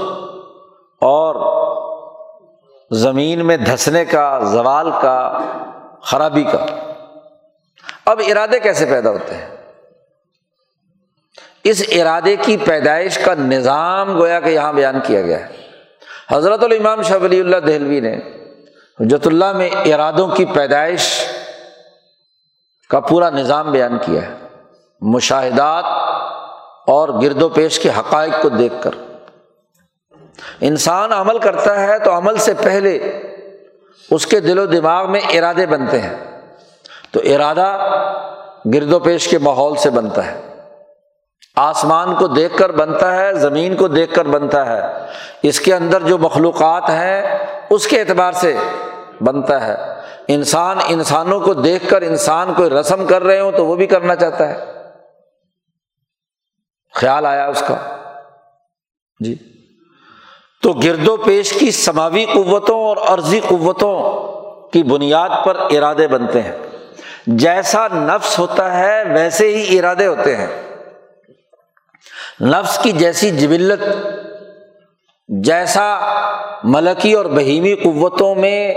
[1.02, 1.36] اور
[2.92, 5.40] زمین میں دھسنے کا، زوال کا،
[6.02, 6.89] خرابی کا۔
[8.10, 9.48] اب ارادے کیسے پیدا ہوتے ہیں؟
[11.64, 15.56] اس ارادے کی پیدائش کا نظام گویا کہ یہاں بیان کیا گیا ہے۔
[16.32, 18.18] حضرت الامام شاہ ولی اللہ دہلوی نے
[19.00, 21.26] حجت اللہ میں ارادوں کی پیدائش
[22.90, 24.34] کا پورا نظام بیان کیا ہے۔
[25.02, 25.84] مشاہدات
[26.88, 28.92] اور گرد و پیش کے حقائق کو دیکھ کر۔
[30.62, 33.22] انسان عمل کرتا ہے تو عمل سے پہلے
[34.12, 36.39] اس کے دل و دماغ میں ارادے بنتے ہیں۔
[37.12, 37.78] تو ارادہ
[38.74, 40.42] گرد و پیش کے ماحول سے بنتا ہے۔
[41.56, 44.82] آسمان کو دیکھ کر بنتا ہے، زمین کو دیکھ کر بنتا ہے۔
[45.44, 47.38] اس کے اندر جو مخلوقات ہیں،
[47.70, 48.58] اس کے اعتبار سے
[49.22, 49.78] بنتا ہے۔
[50.28, 54.16] انسان انسانوں کو دیکھ کر انسان کوئی رسم کر رہے ہوں تو وہ بھی کرنا
[54.16, 54.66] چاہتا ہے۔
[56.94, 57.76] خیال آیا اس کا؟
[59.20, 59.36] جی۔
[60.64, 64.30] تو گرد و پیش کی سماوی قوتوں اور عرضی قوتوں
[64.72, 66.69] کی بنیاد پر ارادے بنتے ہیں۔
[67.38, 70.48] جیسا نفس ہوتا ہے ویسے ہی ارادے ہوتے ہیں۔
[72.42, 73.84] نفس کی جیسی جبلت،
[75.28, 76.00] جیسا
[76.64, 78.74] ملکی اور بہیمی قوتوں میں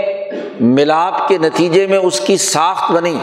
[0.59, 3.19] ملاپ کے نتیجے میں اس کی ساخت بنی۔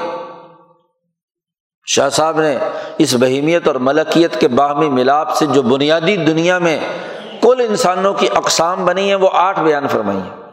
[1.86, 2.56] شاہ صاحب نے
[2.98, 6.80] اس بہیمیت اور ملکیت کے باہمی ملاپ سے جو بنیادی دنیا میں
[7.42, 10.50] کل انسانوں کی اقسام بنی ہیں، وہ آٹھ بیان فرمائی ہیں۔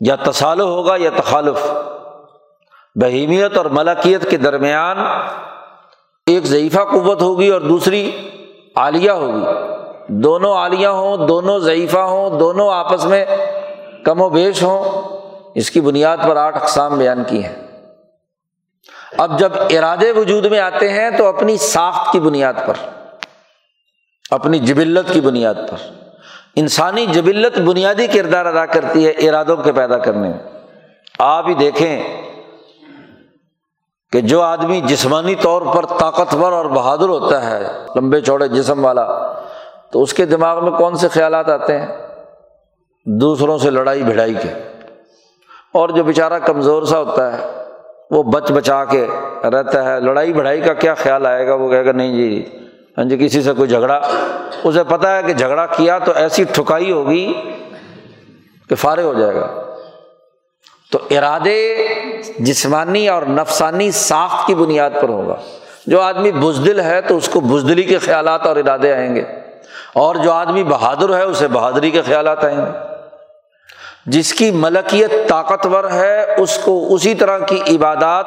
[0.00, 1.70] یا تصالو ہوگا یا تخالف۔
[3.00, 4.98] بہیمیت اور ملکیت کے درمیان
[6.26, 8.30] ایک ضعیفہ قوت ہوگی اور دوسری
[8.76, 9.44] عالیہ ہوگی۔
[10.08, 13.24] دونوں عالیہ ہوں، دونوں ضعیفہ ہوں، دونوں آپس میں
[14.04, 15.08] کم و بیش ہوں۔
[15.54, 17.54] اس کی بنیاد پر آٹھ اقسام بیان کی ہیں۔
[19.18, 22.74] اب جب ارادے وجود میں آتے ہیں تو اپنی ساخت کی بنیاد پر،
[24.30, 25.76] اپنی جبلت کی بنیاد پر۔
[26.56, 30.60] انسانی جبلت بنیادی کردار ادا کرتی ہے ارادوں کے پیدا کرنے میں۔
[31.18, 32.27] آپ ہی دیکھیں
[34.12, 39.32] کہ جو آدمی جسمانی طور پر طاقتور اور بہادر ہوتا ہے، لمبے چوڑے جسم والا،
[39.92, 41.86] تو اس کے دماغ میں کون سے خیالات آتے ہیں؟
[43.06, 44.68] دوسروں سے لڑائی بھڑائی کے۔
[45.72, 47.46] اور جو بیچارہ کمزور سا ہوتا ہے،
[48.10, 49.06] وہ بچ بچا کے
[49.42, 52.50] رہتا ہے۔ لڑائی بڑھائی کا کیا خیال آئے گا؟ وہ کہے گا، نہیں جی
[52.98, 54.00] ہاں جی کسی سے کوئی جھگڑا۔
[54.64, 57.32] اسے پتا ہے کہ جھگڑا کیا تو ایسی ٹھکائی ہوگی
[58.68, 59.46] کہ فارغ ہو جائے گا۔
[60.92, 61.76] تو ارادے
[62.38, 65.36] جسمانی اور نفسانی ساخت کی بنیاد پر ہوگا۔
[65.86, 69.22] جو آدمی بزدل ہے تو اس کو بزدلی کے خیالات اور ارادے آئیں گے،
[69.94, 72.70] اور جو آدمی بہادر ہے اسے بہادری کے خیالات آئیں گے۔
[74.06, 78.26] جس کی ملکیت طاقتور ہے، اس کو اسی طرح کی عبادات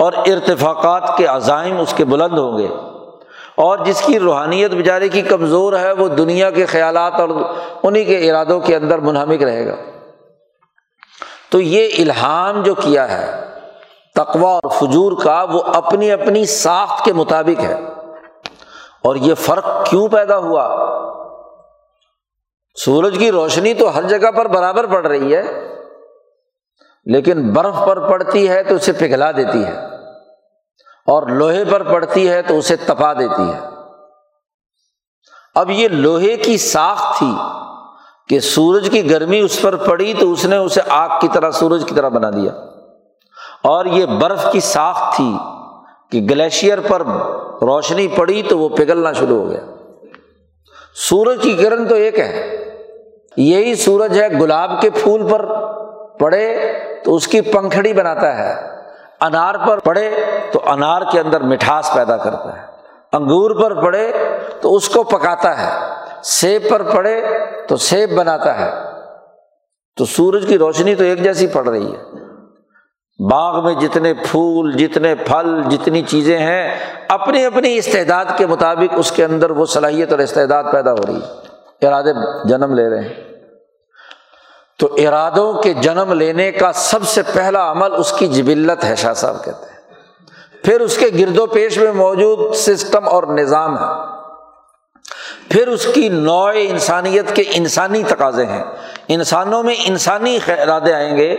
[0.00, 2.68] اور ارتفاقات کے عزائم اس کے بلند ہوں گے۔
[3.54, 7.28] اور جس کی روحانیت بیچارے کی کمزور ہے، وہ دنیا کے خیالات اور
[7.82, 9.74] انہیں کے ارادوں کے اندر منہمک رہے گا۔
[11.50, 13.44] تو یہ الحام جو کیا ہے
[14.14, 17.74] تقوا اور فجور کا، وہ اپنی اپنی ساخت کے مطابق ہے۔
[19.04, 20.68] اور یہ فرق کیوں پیدا ہوا؟
[22.76, 25.42] سورج کی روشنی تو ہر جگہ پر برابر پڑ رہی ہے،
[27.04, 29.76] لیکن برف پر پڑتی ہے تو اسے پگھلا دیتی ہے،
[31.06, 33.60] اور لوہے پر پڑتی ہے تو اسے تپا دیتی ہے۔
[35.54, 37.32] اب یہ لوہے کی ساخت تھی۔
[38.28, 41.84] کہ سورج کی گرمی اس پر پڑی تو اس نے اسے آگ کی طرح سورج
[41.86, 42.52] کی طرح بنا دیا
[43.62, 45.36] اور یہ برف کی ساخت تھی
[46.12, 47.02] کہ گلیشیئر پر
[47.62, 49.60] روشنی پڑی تو وہ پگھلنا شروع ہو گیا۔
[50.94, 52.64] سورج کی کرن تو ایک ہے۔
[53.36, 55.46] یہی سورج ہے، گلاب کے پھول پر
[56.18, 56.72] پڑے
[57.04, 58.54] تو اس کی پنکھڑی بناتا ہے۔
[59.20, 60.10] انار پر پڑے
[60.52, 62.66] تو انار کے اندر مٹھاس پیدا کرتا ہے۔
[63.12, 64.12] انگور پر پڑے
[64.60, 67.22] تو اس کو پکاتا ہے۔ سیب پر پڑے
[67.68, 68.70] تو سیب بناتا ہے۔
[69.96, 72.28] تو سورج کی روشنی تو ایک جیسی پڑ رہی ہے۔
[73.30, 76.74] باغ میں جتنے پھول، جتنے پھل، جتنی چیزیں ہیں،
[77.08, 81.16] اپنی اپنی استعداد کے مطابق اس کے اندر وہ صلاحیت اور استعداد پیدا ہو رہی
[81.16, 82.10] ہے۔ ارادے
[82.48, 83.14] جنم لے رہے ہیں۔
[84.78, 89.14] تو ارادوں کے جنم لینے کا سب سے پہلا عمل اس کی جبلت ہے، شاہ
[89.14, 89.78] صاحب کہتے ہیں۔
[90.64, 94.17] پھر اس کے گرد و پیش میں موجود سسٹم اور نظام ہے۔
[95.50, 98.64] پھر اس کی نوع انسانیت کے انسانی تقاضے ہیں۔
[99.08, 101.32] انسانوں میں انسانی ارادے آئیں گے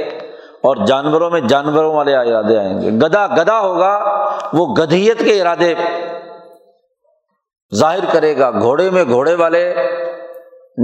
[0.61, 4.13] اور جانوروں میں جانوروں والے ارادے آئیں گے۔ گدا گدا ہوگا،
[4.53, 5.73] وہ گدھیت کے ارادے
[7.75, 9.75] ظاہر کرے گا۔ گھوڑے میں گھوڑے والے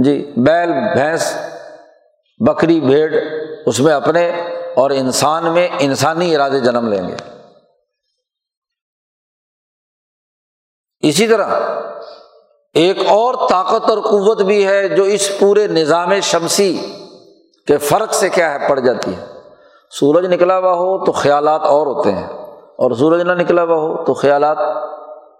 [0.04, 1.38] جی بیل، بھینس،
[2.38, 3.14] بکری، بھیڑ،
[3.66, 4.30] اس میں اپنے
[4.76, 7.14] اور انسان میں انسانی ارادے جنم لیں گے۔
[11.00, 11.60] اسی طرح
[12.76, 16.72] ایک اور طاقت اور قوت بھی ہے جو اس پورے نظام شمسی
[17.68, 19.24] کے فرق سے کیا ہے، پڑ جاتی ہے۔
[19.92, 22.26] سورج نکلا ہوا ہو تو خیالات اور ہوتے ہیں،
[22.78, 24.58] اور سورج نہ نکلا ہوا ہو تو خیالات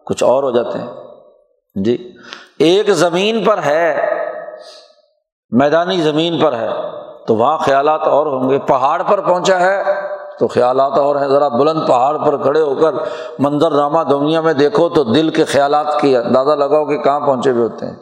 [0.07, 1.97] کچھ اور ہو جاتے ہیں۔ جی
[2.59, 3.95] ایک زمین پر ہے،
[5.53, 6.69] میدانی زمین پر ہے،
[7.27, 9.83] تو وہاں خیالات اور ہوں گے۔ پہاڑ پر پہنچا ہے
[10.39, 12.95] تو خیالات اور ہیں۔ ذرا بلند پہاڑ پر کھڑے ہو کر
[13.39, 17.51] منظر نامہ دنیا میں دیکھو تو دل کے خیالات کی اندازہ لگاؤ کہ کہاں پہنچے
[17.51, 17.95] ہوئے ہوتے ہیں۔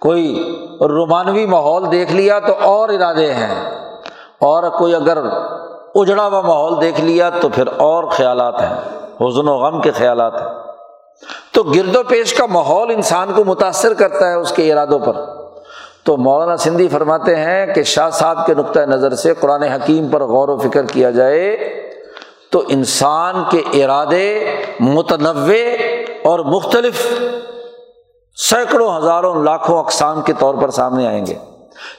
[0.00, 3.70] کوئی رومانوی ماحول دیکھ لیا تو اور ارادے ہیں۔
[4.40, 5.18] اور کوئی اگر
[5.94, 8.74] اجڑا ہوا ماحول دیکھ لیا تو پھر اور خیالات ہیں۔
[9.20, 10.48] حزن و غم کے خیالات ہیں۔
[11.52, 15.12] تو گرد و پیش کا ماحول انسان کو متاثر کرتا ہے اس کے ارادوں پر۔
[16.04, 20.22] تو مولانا سندھی فرماتے ہیں کہ شاہ صاحب کے نقطۂ نظر سے قرآن حکیم پر
[20.24, 21.56] غور و فکر کیا جائے
[22.52, 25.54] تو انسان کے ارادے متنوع
[26.24, 27.06] اور مختلف
[28.36, 31.34] سینکڑوں ہزاروں لاکھوں اقسام کے طور پر سامنے آئیں گے۔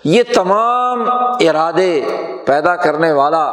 [0.04, 1.06] یہ تمام
[1.39, 2.02] ارادے
[2.47, 3.43] پیدا کرنے والا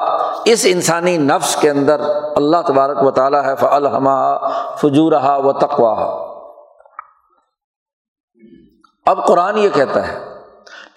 [0.45, 2.01] اس انسانی نفس کے اندر
[2.37, 4.49] اللہ تبارک و تعالیٰ ہے فلحمہ
[4.81, 6.29] فجورہ و تقوا
[9.07, 10.29] اب قرآن یہ کہتا ہے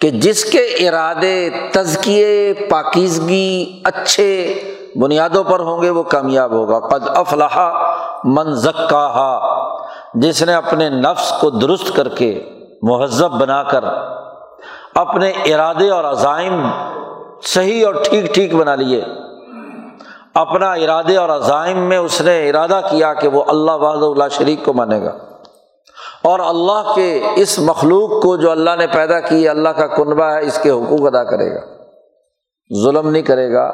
[0.02, 4.30] کہ جس کے ارادے، تزکیے، پاکیزگی، اچھے
[5.02, 7.58] بنیادوں پر ہوں گے، وہ کامیاب ہوگا۔ قد افلاح
[8.24, 9.40] من زکا
[10.14, 12.32] جس نے اپنے نفس کو درست کر کے
[12.82, 13.84] مہذب بنا کر
[14.96, 16.66] اپنے ارادے اور عزائم
[17.44, 19.02] صحیح اور ٹھیک ٹھیک بنا لیے،
[20.34, 24.66] اپنا ارادے اور عزائم میں اس نے ارادہ کیا کہ وہ اللہ واحد اللہ شریک
[24.66, 25.18] کو مانے گا۔
[26.22, 30.46] اور اللہ کے اس مخلوق کو جو اللہ نے پیدا کی، اللہ کا کنبہ ہے،
[30.46, 31.60] اس کے حقوق ادا کرے گا۔
[32.84, 33.72] ظلم نہیں کرے گا،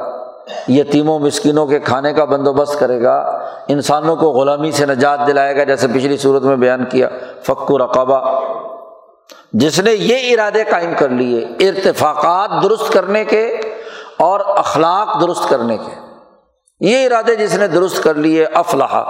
[0.68, 3.18] یتیموں، مسکینوں کے کھانے کا بندوبست کرے گا۔
[3.68, 7.08] انسانوں کو غلامی سے نجات دلائے گا، جیسے پچھلی صورت میں بیان کیا۔
[7.43, 8.41] فکو رقبہ۔
[9.54, 13.58] جس نے یہ ارادے قائم کر لیے، ارتفاقات درست کرنے کے
[14.18, 16.08] اور اخلاق درست کرنے کے۔
[16.80, 19.04] یہ ارادے جس نے درست کر لیے افلاح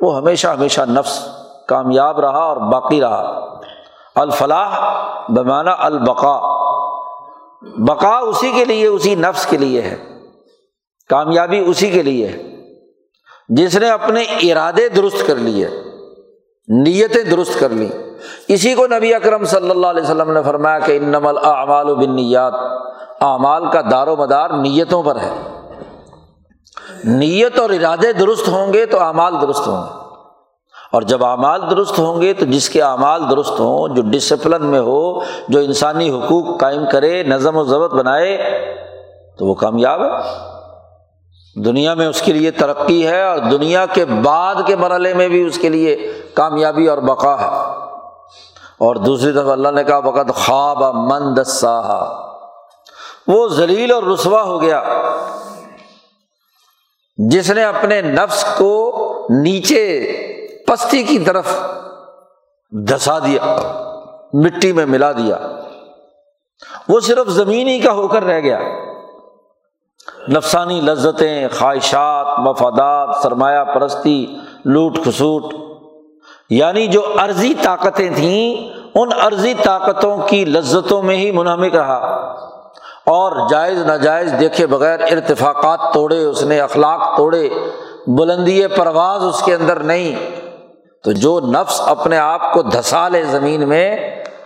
[0.00, 1.28] وہ ہمیشہ ہمیشہ نفس
[1.68, 3.54] کامیاب رہا اور باقی رہا۔
[4.14, 4.78] الفلاح
[5.28, 6.40] بمانا البقا
[7.76, 9.96] بقا اسی کے لیے، اسی نفس کے لیے ہے۔
[11.08, 12.42] کامیابی اسی کے لیے ہے۔
[13.48, 15.68] جس نے اپنے ارادے درست کر لیے،
[16.68, 17.88] نیتیں درست کر لی
[18.48, 21.94] اسی کو نبی اکرم صلی اللہ علیہ وسلم نے فرمایا کہ ان نمل اعمال و
[21.94, 22.54] بن نیات
[23.20, 25.58] اعمال کا دار و مدار نیتوں پر ہے۔
[27.04, 30.11] نیت اور ارادے درست ہوں گے تو اعمال درست ہوں گے۔
[30.92, 34.80] اور جب اعمال درست ہوں گے تو جس کے اعمال درست ہوں، جو ڈسپلن میں
[34.80, 38.36] ہو، جو انسانی حقوق قائم کرے، نظم و ضبط بنائے،
[39.38, 40.42] تو وہ کامیاب ہے۔
[41.64, 45.42] دنیا میں اس کے لیے ترقی ہے اور دنیا کے بعد کے مرحلے میں بھی
[45.42, 47.46] اس کے لیے کامیابی اور بقا ہے۔
[48.78, 51.38] اور دوسری طرف اللہ نے کہا بقت خواب مند
[53.26, 54.82] وہ ذلیل اور رسوا ہو گیا۔
[57.16, 58.92] جس نے اپنے نفس کو
[59.30, 59.98] نیچے
[60.66, 61.46] پستی کی طرف
[62.70, 63.56] دسا دیا،
[64.32, 65.38] مٹی میں ملا دیا۔
[66.88, 68.58] وہ صرف زمین ہی کا ہو کر رہ گیا۔
[70.28, 75.42] نفسانی لذتیں، خواہشات، مفادات، سرمایہ پرستی، لوٹ کھسوٹ
[76.50, 81.98] یعنی جو عرضی طاقتیں تھیں، ان عرضی طاقتوں کی لذتوں میں ہی منہمک رہا۔
[83.06, 87.48] اور جائز ناجائز دیکھے بغیر ارتفاقات توڑے، اس نے اخلاق توڑے،
[88.06, 90.41] بلندی پرواز اس کے اندر نہیں۔
[91.04, 93.96] تو جو نفس اپنے آپ کو دھسا لے زمین میں،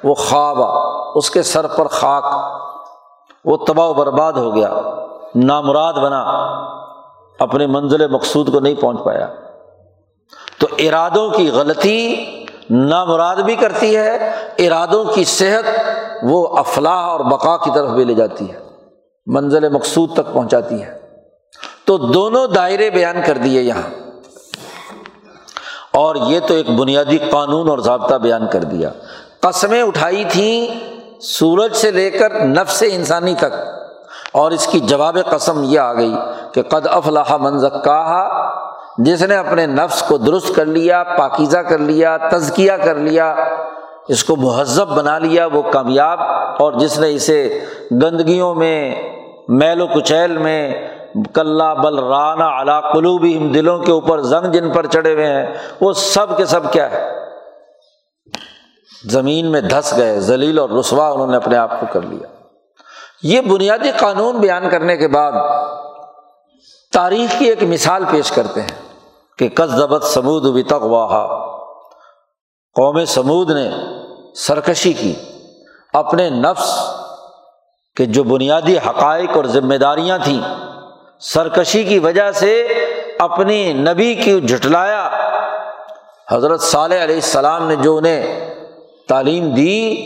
[0.04, 0.56] وہ خواب،
[1.14, 2.24] اس کے سر پر خاک،
[3.44, 4.74] وہ تباہ و برباد ہو گیا،
[5.34, 6.22] نامراد بنا،
[7.38, 9.28] اپنے منزل مقصود کو نہیں پہنچ پایا۔
[10.58, 12.16] تو ارادوں کی غلطی
[12.70, 15.80] نامراد بھی کرتی ہے، ارادوں کی صحت
[16.22, 18.58] وہ افلاح اور بقا کی طرف بھی لے جاتی ہے،
[19.26, 20.98] منزل مقصود تک پہنچاتی ہے۔
[21.84, 24.05] تو دونوں دائرے بیان کر دیے یہاں۔
[25.96, 28.90] اور یہ تو ایک بنیادی قانون اور ضابطہ بیان کر دیا۔
[29.40, 30.66] قسمیں اٹھائی تھیں
[31.20, 33.54] سورج سے لے کر نفس انسانی تک۔
[34.32, 36.14] اور اس کی جواب قسم یہ آ گئی
[36.52, 38.28] کہ قد افلاح منزکا
[38.98, 43.34] جس نے اپنے نفس کو درست کر لیا، پاکیزہ کر لیا، تزکیہ کر لیا،
[44.08, 46.20] اس کو مہذب بنا لیا، وہ کامیاب،
[46.62, 47.60] اور جس نے اسے
[47.92, 48.94] گندگیوں میں،
[49.48, 50.88] میل و کچیل میں
[51.34, 55.46] کلّا بل رانا علا قلوبی دلوں کے اوپر زنگ جن پر چڑھے ہوئے ہیں،
[55.80, 57.04] وہ سب کے سب کیا ہے؟
[59.04, 62.28] زمین میں دھس گئے، ذلیل اور رسوا انہوں نے اپنے آپ کو کر لیا۔
[63.22, 65.32] یہ بنیادی قانون بیان کرنے کے بعد
[66.92, 68.82] تاریخ کی ایک مثال پیش کرتے ہیں
[69.38, 70.82] کہ کس ضبط سمود بھی تک
[72.76, 73.70] قوم سمود نے
[74.34, 75.14] سرکشی کی،
[75.92, 76.92] اپنے نفس
[77.96, 80.40] کے جو بنیادی حقائق اور ذمہ داریاں تھیں
[81.20, 82.66] سرکشی کی وجہ سے
[83.18, 85.10] اپنی نبی کی جھٹلایا۔
[86.32, 88.54] حضرت صالح علیہ السلام نے جو انہیں
[89.08, 89.96] تعلیم دی،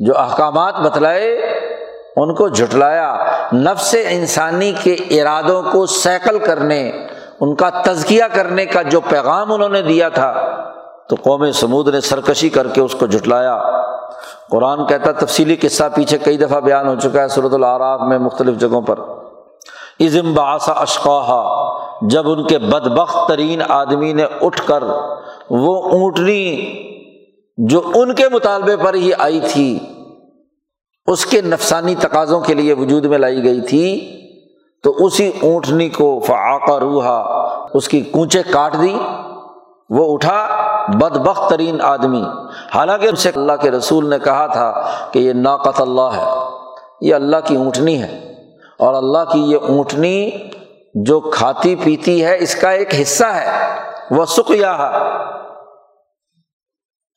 [0.00, 1.36] جو احکامات بتلائے،
[2.16, 3.16] ان کو جھٹلایا۔
[3.52, 7.06] نفس انسانی کے ارادوں کو سیکل کرنے،
[7.40, 10.32] ان کا تزکیہ کرنے کا جو پیغام انہوں نے دیا تھا،
[11.08, 13.62] تو قوم سمود نے سرکشی کر کے اس کو جھٹلایا۔
[14.50, 18.56] قرآن کہتا، تفصیلی قصہ پیچھے کئی دفعہ بیان ہو چکا ہے صورت العراف میں مختلف
[18.56, 18.98] جگہوں پر۔
[20.00, 24.82] عزم باسا اشقاہا، جب ان کے بدبخت ترین آدمی نے اٹھ کر
[25.50, 26.82] وہ اونٹنی
[27.58, 29.78] جو ان کے مطالبے پر ہی آئی تھی،
[31.06, 33.86] اس کے نفسانی تقاضوں کے لیے وجود میں لائی گئی تھی،
[34.82, 37.20] تو اسی اونٹنی کو فعاقہ روحا،
[37.74, 38.96] اس کی کونچے کاٹ دی،
[39.90, 40.46] وہ اٹھا
[40.88, 42.22] بد بخت ترین آدمی۔
[42.74, 44.72] حالانکہ اسے اللہ کے رسول نے کہا تھا
[45.12, 46.28] کہ یہ ناقت اللہ ہے،
[47.00, 48.25] یہ اللہ کی اونٹنی ہے۔
[48.78, 50.30] اور اللہ کی یہ اونٹنی
[50.94, 53.76] جو کھاتی پیتی ہے، اس کا ایک حصہ ہے۔
[54.10, 54.92] وہ سکیا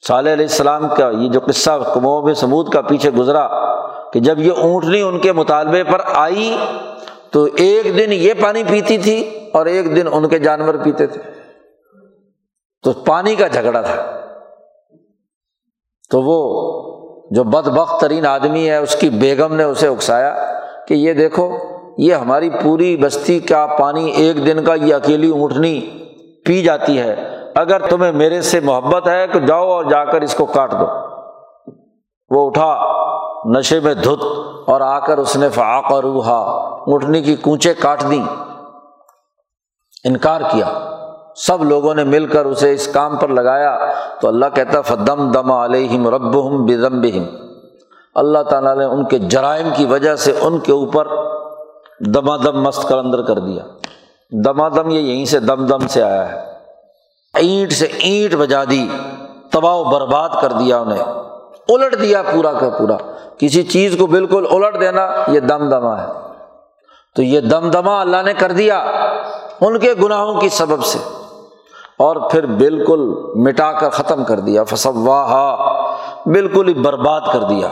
[0.07, 3.47] صالح علیہ السلام کا یہ جو قصہ کمو سمود کا پیچھے گزرا
[4.11, 6.57] کہ جب یہ اونٹنی ان کے مطالبے پر آئی
[7.31, 11.21] تو ایک دن یہ پانی پیتی تھی اور ایک دن ان کے جانور پیتے تھے۔
[12.83, 14.19] تو پانی کا جھگڑا تھا۔
[16.09, 16.69] تو وہ
[17.31, 20.59] جو بد بخت ترین آدمی ہے، اس کی بیگم نے اسے اکسایا۔
[20.89, 21.51] کہ یہ دیکھو،
[21.97, 25.81] یہ ہماری پوری بستی کا پانی ایک دن کا یہ اکیلی اونٹنی
[26.45, 30.35] پی جاتی ہے۔ اگر تمہیں میرے سے محبت ہے تو جاؤ اور جا کر اس
[30.35, 30.85] کو کاٹ دو۔
[32.29, 32.79] وہ اٹھا،
[33.45, 34.25] نشے میں دھت
[34.69, 36.39] اور آ کر اس نے فعاق روحا،
[36.87, 38.25] اونٹنی کی کونچے کاٹ دیں۔
[40.03, 40.95] انکار کیا۔
[41.35, 43.79] سب لوگوں نے مل کر اسے اس کام پر لگایا۔
[44.21, 47.48] تو اللہ کہتا فدم دم علیہم رب ہم بدم بہم
[48.15, 51.07] اللہ تعالیٰ نے ان کے جرائم کی وجہ سے ان کے اوپر
[51.99, 53.63] دما دم مست کر اندر کر دیا۔
[54.45, 56.53] دما دم یہ یہیں سے دم دم سے آیا ہے۔
[57.33, 58.87] اینٹ سے اینٹ بجا دی،
[59.51, 61.03] تباہ و برباد کر دیا انہیں۔
[61.69, 62.97] الٹ دیا پورا کا پورا۔
[63.37, 66.07] کسی چیز کو بالکل الٹ دینا یہ دم دما ہے۔
[67.15, 68.79] تو یہ دم دما اللہ نے کر دیا
[69.61, 70.99] ان کے گناہوں کی سبب سے۔
[71.97, 75.55] اور پھر بالکل مٹا کر ختم کر دیا۔ فسواہا
[76.25, 77.67] بالکل ہی برباد کر دیا۔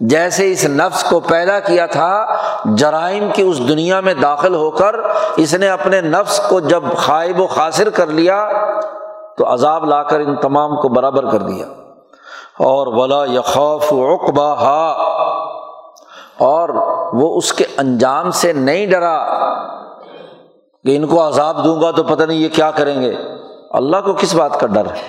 [0.00, 2.26] جیسے اس نفس کو پیدا کیا تھا،
[2.64, 4.96] جرائم کی اس دنیا میں داخل ہو کر
[5.36, 8.48] اس نے اپنے نفس کو جب خائب و خاصر کر لیا
[9.38, 11.66] تو عذاب لا کر ان تمام کو برابر کر دیا۔
[12.58, 14.90] اور ولا یخوف اقبا ہا
[16.38, 16.68] اور
[17.12, 19.24] وہ اس کے انجام سے نہیں ڈرا
[20.84, 23.14] کہ ان کو عذاب دوں گا تو پتہ نہیں یہ کیا کریں گے۔
[23.70, 25.00] اللہ کو کس بات کا ڈر ہے؟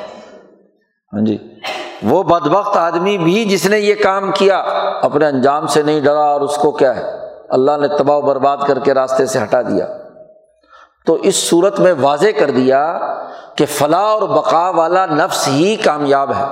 [1.14, 1.38] ہاں جی۔
[2.10, 4.58] وہ بد وقت آدمی بھی جس نے یہ کام کیا
[5.02, 7.04] اپنے انجام سے نہیں ڈرا اور اس کو کیا ہے؟
[7.50, 9.88] اللہ نے تباہ و برباد کر کے راستے سے ہٹا دیا۔
[11.06, 13.00] تو اس صورت میں واضح کر دیا
[13.56, 16.44] کہ فلاح اور بقا والا نفس ہی کامیاب ہے۔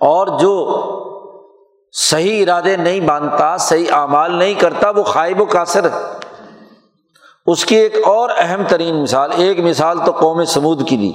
[0.00, 0.82] اور جو
[1.92, 6.18] صحیح ارادے نہیں باندھتا صحیح اعمال نہیں کرتا، وہ خائب و قاصر ہے۔
[7.46, 11.12] اس کی ایک اور اہم ترین مثال، ایک مثال تو قوم سمود کی دی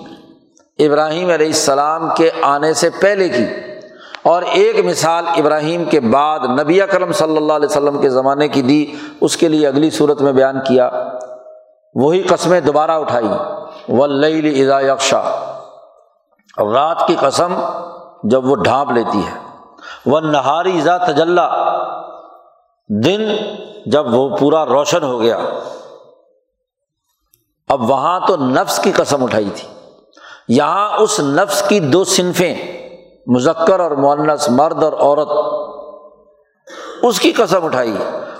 [0.80, 3.46] ابراہیم علیہ السلام کے آنے سے پہلے کی۔
[4.24, 8.62] اور ایک مثال ابراہیم کے بعد نبی کرم صلی اللہ علیہ وسلم کے زمانے کی
[8.62, 8.86] دی،
[9.22, 10.90] اس کے لیے اگلی صورت میں بیان کیا۔
[11.96, 13.28] وہی قسمیں دوبارہ اٹھائی۔
[13.90, 15.22] و لئی اذا یکشا
[16.74, 17.60] رات کی قسم
[18.24, 19.64] جب وہ ڈھانپ لیتی ہے۔
[20.06, 21.76] وہ نہاری ازا تجلّہ
[23.06, 23.36] دن
[23.86, 25.38] جب وہ پورا روشن ہو گیا۔
[27.68, 29.77] اب وہاں تو نفس کی قسم اٹھائی تھی۔
[30.48, 32.56] یہاں اس نفس کی دو صنفیں،
[33.28, 35.30] مذکر اور معنس مرد اور عورت،
[37.04, 37.98] اس کی قسم اٹھائی۔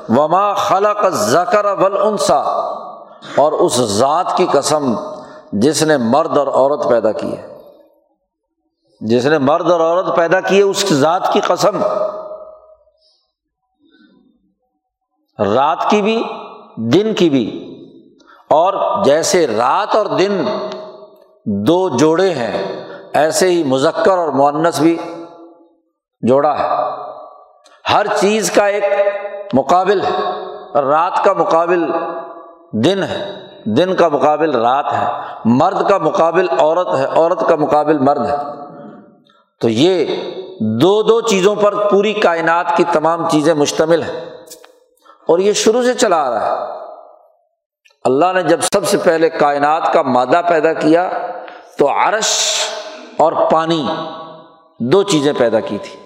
[0.10, 1.66] وما خلق زکر
[2.02, 2.38] انسا
[3.36, 4.94] اور اس ذات کی قسم
[5.52, 7.62] جس نے مرد اور عورت پیدا کی ہے۔
[9.02, 11.84] جس نے مرد اور عورت پیدا کی ہے، اس ذات کی قسم۔
[15.44, 16.24] رات کی بھی،
[16.78, 17.64] دن کی بھی۔
[18.50, 20.46] اور جیسے رات اور دن
[21.50, 24.98] دو جوڑے ہیں، ایسے ہی مذکر اور معنس بھی
[26.22, 26.68] جوڑا ہے۔
[27.94, 28.84] ہر چیز کا ایک
[29.54, 30.46] مقابل ہے،
[30.82, 31.92] رات کا مقابل
[32.74, 33.32] دن ہے،
[33.66, 35.06] دن کا مقابل رات ہے،
[35.46, 38.38] مرد کا مقابل عورت ہے، عورت کا مقابل مرد ہے۔
[39.62, 40.06] تو یہ
[40.62, 44.30] دو دو چیزوں پر پوری کائنات کی تمام چیزیں مشتمل ہیں۔
[45.28, 46.78] اور یہ شروع سے چلا آ رہا ہے۔
[48.04, 51.10] اللہ نے جب سب سے پہلے کائنات کا مادہ پیدا کیا
[51.78, 52.56] تو عرش
[53.18, 53.88] اور پانی
[54.80, 56.00] دو چیزیں پیدا کی تھی۔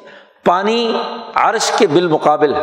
[0.45, 1.01] پانی
[1.36, 2.61] عرش کے بالمقابل ہے۔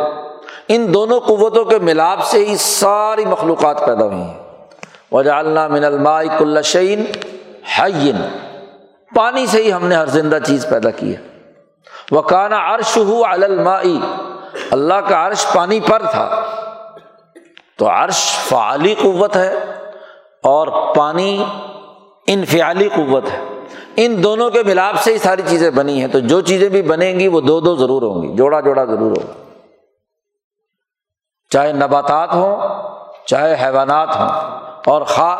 [0.68, 4.38] ان دونوں قوتوں کے ملاپ سے ہی ساری مخلوقات پیدا ہوئی ہیں۔
[5.12, 7.04] وجا اللہ من الماء کل شعین
[7.78, 8.16] حین
[9.14, 11.26] پانی سے ہی ہم نے ہر زندہ چیز پیدا کی ہے۔
[12.10, 14.00] وہ کانا عرش ہو المائی
[14.70, 16.40] اللہ کا عرش پانی پر تھا۔
[17.78, 19.54] تو عرش فعالی قوت ہے
[20.42, 21.44] اور پانی
[22.28, 23.40] انفعالی قوت ہے۔
[23.96, 27.20] ان دونوں کے ملاپ سے ہی ساری چیزیں بنی ہیں۔ تو جو چیزیں بھی بنیں
[27.20, 29.32] گی وہ دو دو ضرور ہوں گی۔ جوڑا جوڑا ضرور ہوگا۔
[31.50, 32.56] چاہے نباتات ہوں،
[33.26, 34.28] چاہے حیوانات ہوں،
[34.86, 35.32] اور خا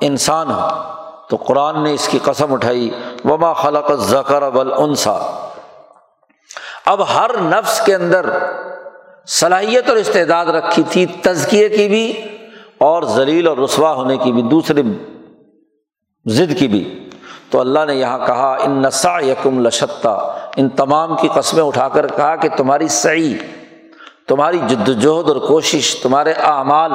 [0.00, 0.68] انسان ہو
[1.28, 2.90] تو قرآن نے اس کی قسم اٹھائی،
[3.24, 5.46] وما خلق ذکر ابل انسا
[6.86, 8.26] اب ہر نفس کے اندر
[9.26, 12.20] صلاحیت اور استعداد رکھی تھی، تزکیے کی بھی
[12.78, 14.82] اور ذلیل اور رسوا ہونے کی بھی۔ دوسرے
[16.26, 17.08] ضد کی بھی۔
[17.50, 22.06] تو اللہ نے یہاں کہا، ان نسا یکم لشتہ ان تمام کی قسمیں اٹھا کر
[22.06, 23.34] کہا کہ تمہاری صحیح
[24.28, 26.92] تمہاری جد وجہد اور کوشش، تمہارے اعمال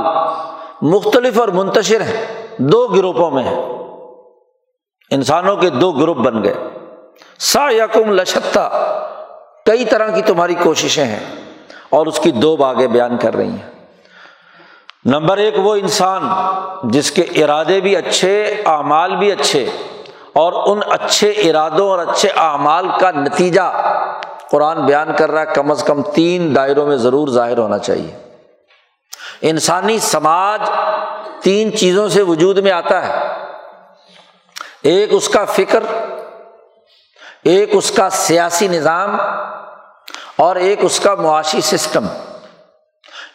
[0.81, 2.25] مختلف اور منتشر ہیں،
[2.57, 3.61] دو گروپوں میں ہیں۔
[5.11, 6.53] انسانوں کے دو گروپ بن گئے۔
[7.39, 8.93] سا یکم لشتہ
[9.65, 11.25] کئی طرح کی تمہاری کوششیں ہیں
[11.89, 13.78] اور اس کی دو باغیں بیان کر رہی ہیں۔
[15.05, 16.29] نمبر ایک وہ انسان
[16.83, 19.69] جس کے ارادے بھی اچھے، اعمال بھی اچھے
[20.33, 23.91] اور ان اچھے ارادوں اور اچھے اعمال کا نتیجہ
[24.51, 28.15] قرآن بیان کر رہا ہے، کم از کم تین دائروں میں ضرور ظاہر ہونا چاہیے۔
[29.41, 30.69] انسانی سماج
[31.41, 33.27] تین چیزوں سے وجود میں آتا ہے۔
[34.83, 35.83] ایک اس کا فکر،
[37.43, 39.17] ایک اس کا سیاسی نظام
[40.35, 42.05] اور ایک اس کا معاشی سسٹم۔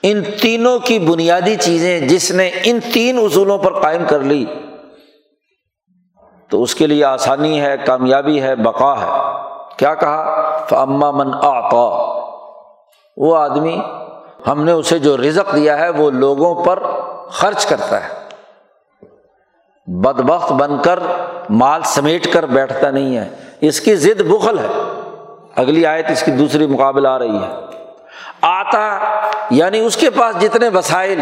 [0.07, 4.45] ان تینوں کی بنیادی چیزیں جس نے ان تین اصولوں پر قائم کر لی،
[6.49, 9.35] تو اس کے لیے آسانی ہے، کامیابی ہے، بقا ہے۔
[9.77, 11.77] کیا کہا؟ فما من آتا
[13.17, 13.81] وہ آدمی
[14.47, 16.83] ہم نے اسے جو رزق دیا ہے، وہ لوگوں پر
[17.31, 18.09] خرچ کرتا ہے۔
[19.87, 20.99] بد بخت بن کر،
[21.51, 23.29] مال سمیٹ کر بیٹھتا نہیں ہے۔
[23.61, 24.67] اس کی ضد بخل ہے۔
[25.57, 27.49] اگلی آیت اس کی دوسری مقابل آ رہی ہے۔
[28.41, 29.01] آتا
[29.51, 31.21] یعنی اس کے پاس جتنے وسائل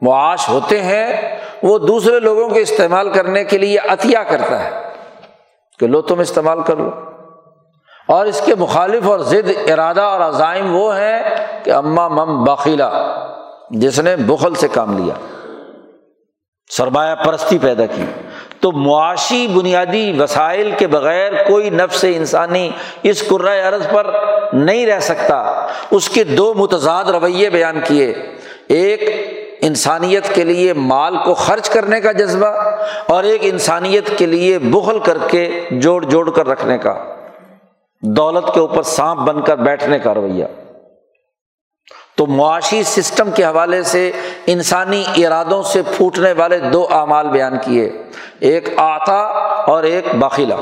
[0.00, 4.70] معاش ہوتے ہیں، وہ دوسرے لوگوں کے استعمال کرنے کے لیے عطیہ کرتا ہے
[5.78, 6.90] کہ لو تم استعمال کر لو۔
[8.08, 11.22] اور اس کے مخالف اور ضد ارادہ اور عزائم وہ ہیں
[11.64, 12.90] کہ اماں مم باخیلا
[13.70, 15.14] جس نے بخل سے کام لیا،
[16.70, 18.04] سرمایہ پرستی پیدا کی۔
[18.60, 22.70] تو معاشی بنیادی وسائل کے بغیر کوئی نفس انسانی
[23.02, 23.32] اس
[23.68, 24.06] عرض پر
[24.52, 28.14] نہیں رہ سکتا۔ اس کے دو متضاد رویے بیان کیے۔
[28.68, 29.00] ایک،
[29.60, 32.46] انسانیت کے لیے مال کو خرچ کرنے کا جذبہ
[33.06, 36.94] اور ایک، انسانیت کے لیے بخل کر کے جوڑ جوڑ کر رکھنے کا۔
[38.02, 40.44] دولت کے اوپر سانپ بن کر بیٹھنے کا رویہ۔
[42.18, 44.12] تو معاشی سسٹم کے حوالے سے
[44.46, 48.02] انسانی ارادوں سے پھوٹنے والے دو اعمال بیان کیے،
[48.40, 49.20] ایک آتا
[49.66, 50.56] اور ایک باخیلا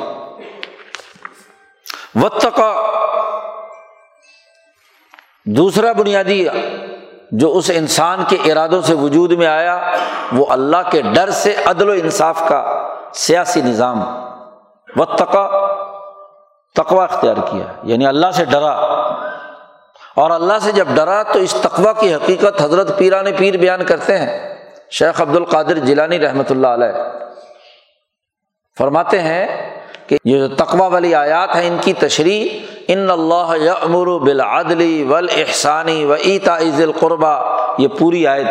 [2.23, 2.75] وطقا
[5.47, 6.47] دوسرا بنیادی
[7.31, 9.93] جو اس انسان کے ارادوں سے وجود میں آیا،
[10.33, 14.27] وہ اللہ کے ڈر سے عدل و انصاف کا سیاسی نظام۔
[14.97, 18.97] و تقوا اختیار کیا یعنی اللہ سے ڈرا۔
[20.17, 24.19] اور اللہ سے جب ڈرا تو اس تقوا کی حقیقت حضرت پیران پیر بیان کرتے
[24.19, 24.55] ہیں۔
[24.91, 27.03] شیخ عبد القادر جیلانی رحمۃ اللہ علیہ
[28.79, 29.47] فرماتے ہیں
[30.07, 32.59] کہ یہ جو تقوا والی آیات ہیں، ان کی تشریح،
[32.89, 37.35] ان اللہ امر بالعدلی ول احسانی و ایتا عز القربہ
[37.79, 38.47] یہ پوری آیت۔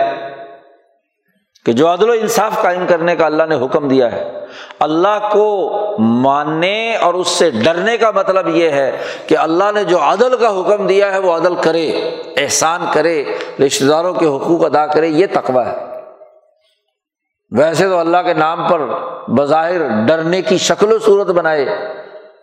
[1.66, 4.46] کہ جو عدل و انصاف قائم کرنے کا اللہ نے حکم دیا ہے،
[4.80, 5.46] اللہ کو
[6.00, 8.98] ماننے اور اس سے ڈرنے کا مطلب یہ ہے
[9.28, 11.88] کہ اللہ نے جو عدل کا حکم دیا ہے، وہ عدل کرے،
[12.38, 13.24] احسان کرے
[13.66, 15.76] رشتے داروں کے حقوق ادا کرے، یہ تقوا ہے۔
[17.58, 18.82] ویسے تو اللہ کے نام پر
[19.28, 21.66] بظاہر ڈرنے کی شکل و صورت بنائے،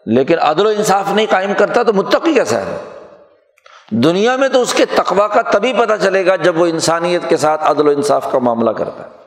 [0.07, 2.77] لیکن عدل و انصاف نہیں قائم کرتا تو متقی کیسا ہے۔
[3.93, 7.37] دنیا میں تو اس کے تقوا کا تبھی پتہ چلے گا جب وہ انسانیت کے
[7.37, 9.23] ساتھ عدل و انصاف کا معاملہ کرتا ہے۔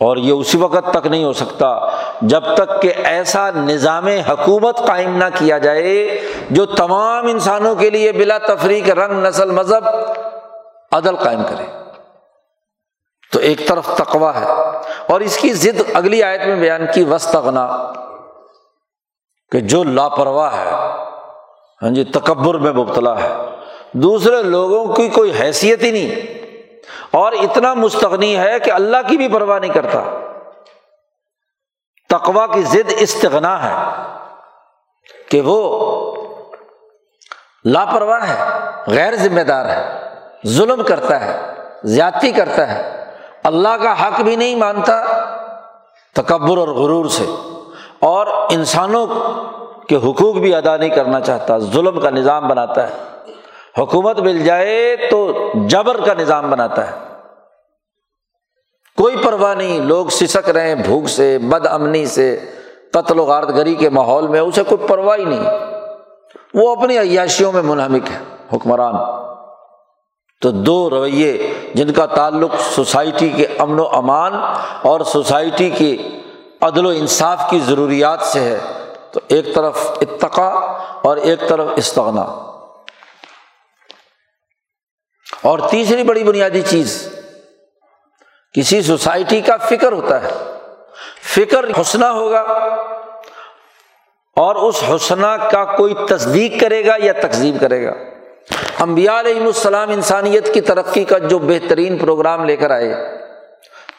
[0.00, 1.88] اور یہ اسی وقت تک نہیں ہو سکتا
[2.22, 6.20] جب تک کہ ایسا نظام حکومت قائم نہ کیا جائے
[6.50, 9.88] جو تمام انسانوں کے لیے بلا تفریق، رنگ، نسل، مذہب
[10.92, 11.66] عدل قائم کرے۔
[13.32, 14.46] تو ایک طرف تقوا ہے۔
[15.06, 17.92] اور اس کی ضد اگلی آیت میں بیان کی وسطنا
[19.50, 21.02] کہ جو لاپرواہ ہے
[21.82, 23.28] ہاں جی تکبر میں مبتلا ہے۔
[23.92, 26.42] دوسرے لوگوں کی کوئی حیثیت ہی نہیں۔
[27.10, 30.18] اور اتنا مستغنی ہے کہ اللہ کی بھی پرواہ نہیں کرتا۔
[32.08, 34.02] تقوا کی ضد استغنا ہے
[35.28, 36.24] کہ وہ
[37.64, 38.44] لاپرواہ ہے،
[38.86, 40.08] غیر ذمہ دار ہے،
[40.46, 41.54] ظلم کرتا ہے،
[41.84, 43.04] زیادتی کرتا ہے۔
[43.44, 45.04] اللہ کا حق بھی نہیں مانتا
[46.14, 47.24] تکبر اور غرور سے۔
[48.00, 49.06] اور انسانوں
[49.88, 52.94] کے حقوق بھی ادا نہیں کرنا چاہتا، ظلم کا نظام بناتا ہے۔
[53.78, 56.96] حکومت مل جائے تو جبر کا نظام بناتا ہے۔
[58.96, 62.40] کوئی پرواہ نہیں، لوگ سسک رہے ہیں بھوک سے، بد امنی سے،
[62.92, 65.44] قتل و غارت گری کے ماحول میں، اسے کوئی پرواہ ہی نہیں۔
[66.54, 68.18] وہ اپنی عیاشیوں میں منہمک ہے،
[68.56, 68.94] حکمران۔
[70.40, 74.32] تو دو رویے جن کا تعلق سوسائٹی کے امن و امان
[74.82, 76.20] اور سوسائٹی کی
[76.60, 78.58] عدل و انصاف کی ضروریات سے ہے۔
[79.12, 80.48] تو ایک طرف اتقا
[81.02, 82.22] اور ایک طرف استغنا۔
[85.42, 87.08] اور تیسری بڑی بنیادی چیز،
[88.52, 90.28] کسی سوسائٹی کا فکر ہوتا ہے۔
[91.22, 92.40] فکر حسنہ ہوگا
[94.36, 97.92] اور اس حسنہ کا کوئی تصدیق کرے گا یا تقزیم کرے گا۔
[98.78, 103.18] امبیا علیہ السلام انسانیت کی ترقی کا جو بہترین پروگرام لے کر آئے،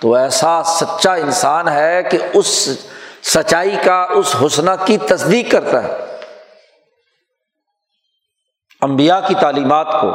[0.01, 2.69] تو ایسا سچا انسان ہے کہ اس
[3.23, 6.17] سچائی کا اس حسنہ کی تصدیق کرتا ہے۔
[8.81, 10.11] امبیا کی تعلیمات کو،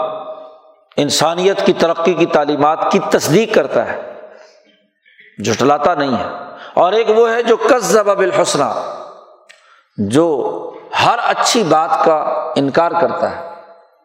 [0.96, 4.20] انسانیت کی ترقی کی تعلیمات کی تصدیق کرتا ہے۔
[5.44, 8.96] جھٹلاتا نہیں ہے۔ اور ایک وہ ہے جو کس بالحسنہ،
[9.96, 10.54] جو
[11.06, 13.50] ہر اچھی بات کا انکار کرتا ہے۔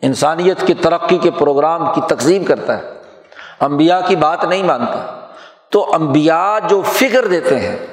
[0.02, 2.94] انسانیت کی ترقی کے پروگرام کی تقسیم کرتا ہے۔
[3.60, 5.28] امبیا کی بات نہیں مانتا۔
[5.70, 7.93] تو امبیا جو فکر دیتے ہیں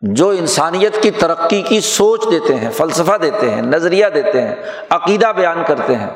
[0.00, 4.54] جو انسانیت کی ترقی کی سوچ دیتے ہیں، فلسفہ دیتے ہیں، نظریہ دیتے ہیں،
[4.90, 6.10] عقیدہ بیان کرتے ہیں،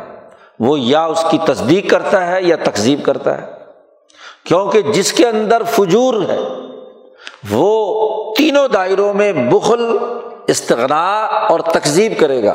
[0.60, 3.46] وہ یا اس کی تصدیق کرتا ہے یا تقزیب کرتا ہے۔
[4.44, 6.38] کیونکہ جس کے اندر فجور ہے،
[7.50, 9.98] وہ تینوں دائروں میں بخل،
[10.46, 12.54] استغنا اور تقزیب کرے گا۔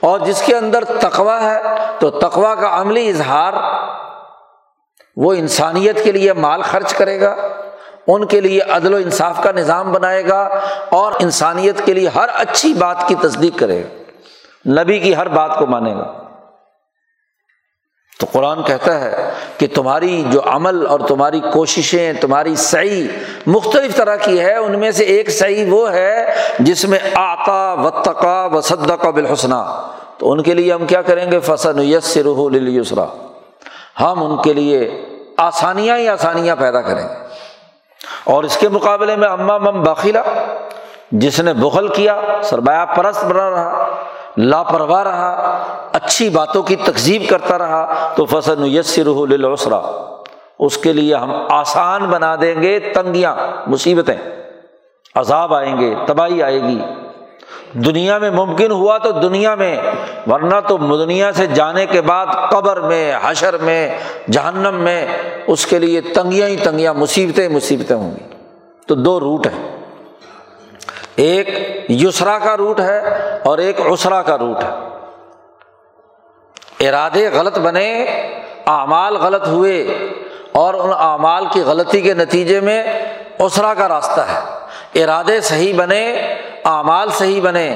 [0.00, 1.62] اور جس کے اندر تقوا ہے،
[1.98, 3.52] تو تقوا کا عملی اظہار
[5.16, 7.36] وہ انسانیت کے لیے مال خرچ کرے گا۔
[8.06, 12.26] ان کے لیے عدل و انصاف کا نظام بنائے گا اور انسانیت کے لیے ہر
[12.34, 14.02] اچھی بات کی تصدیق کرے گا۔
[14.82, 16.12] نبی کی ہر بات کو مانے گا۔
[18.20, 23.08] تو قرآن کہتا ہے کہ تمہاری جو عمل اور تمہاری کوششیں، تمہاری صحیح
[23.46, 27.90] مختلف طرح کی ہے، ان میں سے ایک صحیح وہ ہے جس میں آتا و
[27.90, 33.04] تقا و صدقہ بالحسنہ۔ تو ان کے لیے ہم کیا کریں گے؟ فصن یس رح
[34.00, 35.04] ہم ان کے لیے
[35.36, 37.25] آسانیاں ہی آسانیاں پیدا کریں گے۔
[38.26, 40.22] اور اس کے مقابلے میں اماں مم باخیلا
[41.10, 43.86] جس نے بغل کیا، سرمایہ پرست بنا رہا،
[44.36, 45.62] لاپرواہ رہا،
[45.92, 49.80] اچھی باتوں کی تقزیب کرتا رہا، تو فصل یسر للعسرا
[50.58, 54.16] اس کے لیے ہم آسان بنا دیں گے تنگیاں، مصیبتیں،
[55.14, 56.80] عذاب آئیں گے، تباہی آئے گی۔
[57.72, 59.78] دنیا میں ممکن ہوا تو دنیا میں،
[60.26, 63.98] ورنہ تو دنیا سے جانے کے بعد قبر میں، حشر میں،
[64.30, 65.06] جہنم میں،
[65.46, 68.36] اس کے لیے تنگیاں ہی تنگیاں، مصیبتیں مصیبتیں ہوں گی۔
[68.86, 69.76] تو دو روٹ ہیں۔
[71.16, 71.48] ایک
[71.88, 73.00] یسرا کا روٹ ہے
[73.44, 74.70] اور ایک اسرا کا روٹ ہے۔
[76.88, 78.04] ارادے غلط بنے،
[78.66, 79.82] اعمال غلط ہوئے
[80.52, 82.82] اور ان اعمال کی غلطی کے نتیجے میں
[83.38, 84.40] اسرا کا راستہ ہے۔
[85.02, 86.16] ارادے صحیح بنے
[86.66, 87.74] اعمال صحیح بنے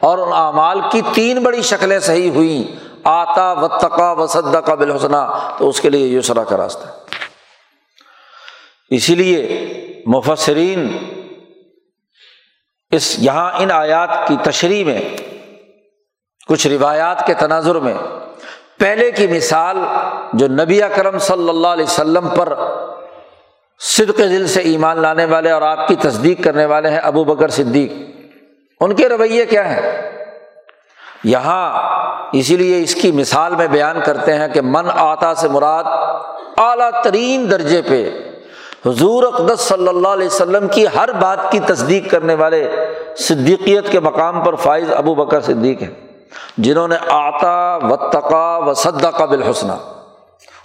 [0.00, 4.26] اور ان اعمال کی تین بڑی شکلیں صحیح ہوئیں، آتا و تقا و
[4.60, 5.26] کا بالحسنہ
[5.58, 6.86] تو اس کے لیے یسرا کا راستہ
[8.90, 9.38] اسی لیے
[10.06, 10.86] مفسرین
[12.92, 15.00] اس یہاں ان آیات کی تشریح میں،
[16.48, 17.94] کچھ روایات کے تناظر میں
[18.78, 19.76] پہلے کی مثال
[20.32, 22.54] جو نبی اکرم صلی اللہ علیہ وسلم پر
[23.80, 27.48] صدق دل سے ایمان لانے والے اور آپ کی تصدیق کرنے والے ہیں، ابو بکر
[27.48, 27.92] صدیق۔
[28.80, 30.10] ان کے رویے کیا ہیں؟
[31.24, 31.64] یہاں
[32.32, 35.84] اسی لیے اس کی مثال میں بیان کرتے ہیں کہ من آتا سے مراد
[36.56, 38.10] اعلیٰ ترین درجے پہ
[38.86, 42.70] حضور اقدس صلی اللہ علیہ وسلم کی ہر بات کی تصدیق کرنے والے
[43.18, 45.90] صدیقیت کے مقام پر فائز ابو بکر صدیق ہیں،
[46.58, 49.72] جنہوں نے آتا و تقا و صدا کا بالحسنہ۔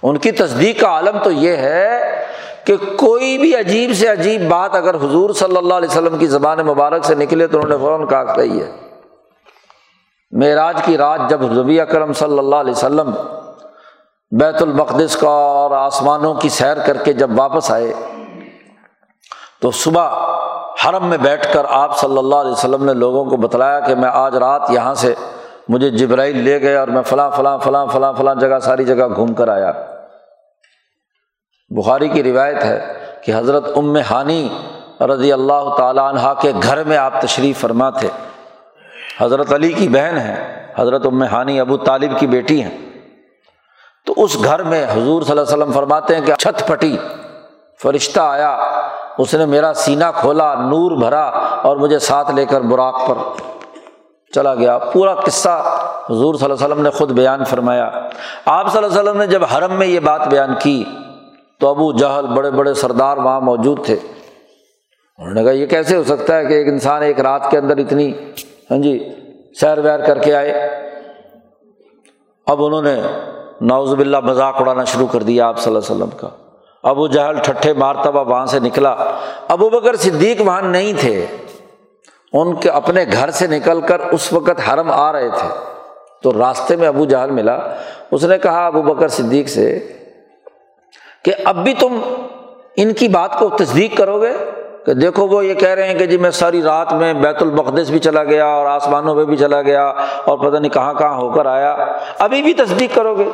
[0.02, 2.24] ان کی تصدیق کا عالم تو یہ ہے
[2.66, 6.58] کہ کوئی بھی عجیب سے عجیب بات اگر حضور صلی اللہ علیہ وسلم کی زبان
[6.58, 8.72] مبارک سے نکلے تو انہوں نے فوراً کہا صحیح ہے
[10.32, 13.10] معراج کی رات جب ربی اکرم صلی اللہ علیہ وسلم
[14.30, 17.94] بیت المقدس کا اور آسمانوں کی سیر کر کے جب واپس آئے
[19.60, 20.08] تو صبح
[20.84, 24.10] حرم میں بیٹھ کر آپ صلی اللہ علیہ وسلم نے لوگوں کو بتلایا کہ میں
[24.12, 25.14] آج رات یہاں سے
[25.68, 29.34] مجھے جبرائیل لے گئے اور میں فلاں فلاں فلاں فلاں فلاں جگہ ساری جگہ گھوم
[29.34, 29.72] کر آیا۔
[31.70, 32.94] بخاری کی روایت ہے
[33.24, 34.48] کہ حضرت ام ہانی
[35.00, 38.08] رضی اللہ تعالیٰ عنہ کے گھر میں آپ تشریف فرما تھے
[39.20, 42.78] حضرت علی کی بہن ہے حضرت ام ہانی ابو طالب کی بیٹی ہیں۔
[44.06, 46.96] تو اس گھر میں حضور صلی اللہ علیہ وسلم فرماتے ہیں کہ چھت پھٹی،
[47.82, 48.58] فرشتہ آیا،
[49.18, 51.24] اس نے میرا سینا کھولا، نور بھرا
[51.62, 53.42] اور مجھے ساتھ لے کر براق پر
[54.34, 57.90] چلا گیا۔ پورا قصہ حضور صلی اللہ علیہ وسلم نے خود بیان فرمایا۔
[58.46, 60.84] آپ صلی اللہ علیہ وسلم نے جب حرم میں یہ بات بیان کی
[61.60, 63.96] تو ابو جہل بڑے بڑے سردار وہاں موجود تھے۔
[65.18, 67.76] انہوں نے کہا، یہ کیسے ہو سکتا ہے کہ ایک انسان ایک رات کے اندر
[67.76, 68.12] اتنی
[68.70, 69.08] ہاں جی
[69.60, 70.52] سیر ویر کر کے آئے؟
[72.46, 73.02] اب انہوں نے
[73.60, 76.28] نوز باللہ مذاق اڑانا شروع کر دیا آپ صلی اللہ علیہ وسلم کا۔
[76.82, 78.96] ابو جہل ٹھٹھے مارتبہ وہاں سے نکلا۔
[79.48, 81.26] ابو بکر صدیق وہاں نہیں تھے۔
[82.32, 85.48] ان کے اپنے گھر سے نکل کر اس وقت حرم آ رہے تھے۔
[86.22, 87.58] تو راستے میں ابو جہل ملا۔
[88.10, 89.92] اس نے کہا، ابو بکر صدیق سے
[91.26, 92.00] کہ اب بھی تم
[92.76, 94.32] ان کی بات کو تصدیق کرو گے
[94.86, 97.90] کہ دیکھو وہ یہ کہہ رہے ہیں کہ جی میں ساری رات میں بیت المقدس
[97.90, 99.86] بھی چلا گیا اور آسمانوں پہ بھی چلا گیا
[100.24, 101.76] اور پتہ نہیں کہاں کہاں ہو کر آیا۔
[102.18, 103.24] ابھی بھی تصدیق کرو گے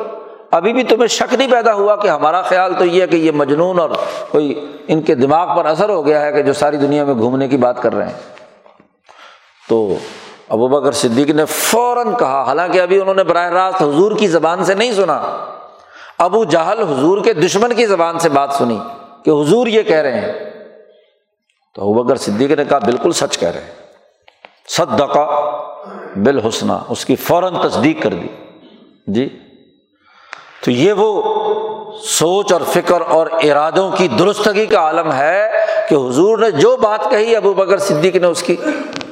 [0.51, 3.31] ابھی بھی تمہیں شک نہیں پیدا ہوا کہ ہمارا خیال تو یہ ہے کہ یہ
[3.31, 3.89] مجنون اور
[4.31, 7.47] کوئی ان کے دماغ پر اثر ہو گیا ہے کہ جو ساری دنیا میں گھومنے
[7.47, 8.13] کی بات کر رہے ہیں۔
[9.69, 9.95] تو
[10.49, 14.63] ابو بکر صدیق نے فوراً کہا، حالانکہ ابھی انہوں نے براہ راست حضور کی زبان
[14.63, 15.21] سے نہیں سنا۔
[16.17, 18.79] ابو جہل حضور کے دشمن کی زبان سے بات سنی
[19.25, 20.33] کہ حضور یہ کہہ رہے ہیں۔
[21.75, 23.71] تو ابو بکر صدیق نے کہا، بالکل سچ کہہ رہے ہیں۔
[24.67, 25.25] صد دقا
[26.15, 28.27] بالحسنہ، اس کی فوراً تصدیق کر دی۔
[29.07, 29.39] جی؟
[30.63, 31.23] تو یہ وہ
[32.03, 35.51] سوچ اور فکر اور ارادوں کی درستگی کا عالم ہے
[35.89, 38.55] کہ حضور نے جو بات کہی ابو بکر صدیق نے اس کی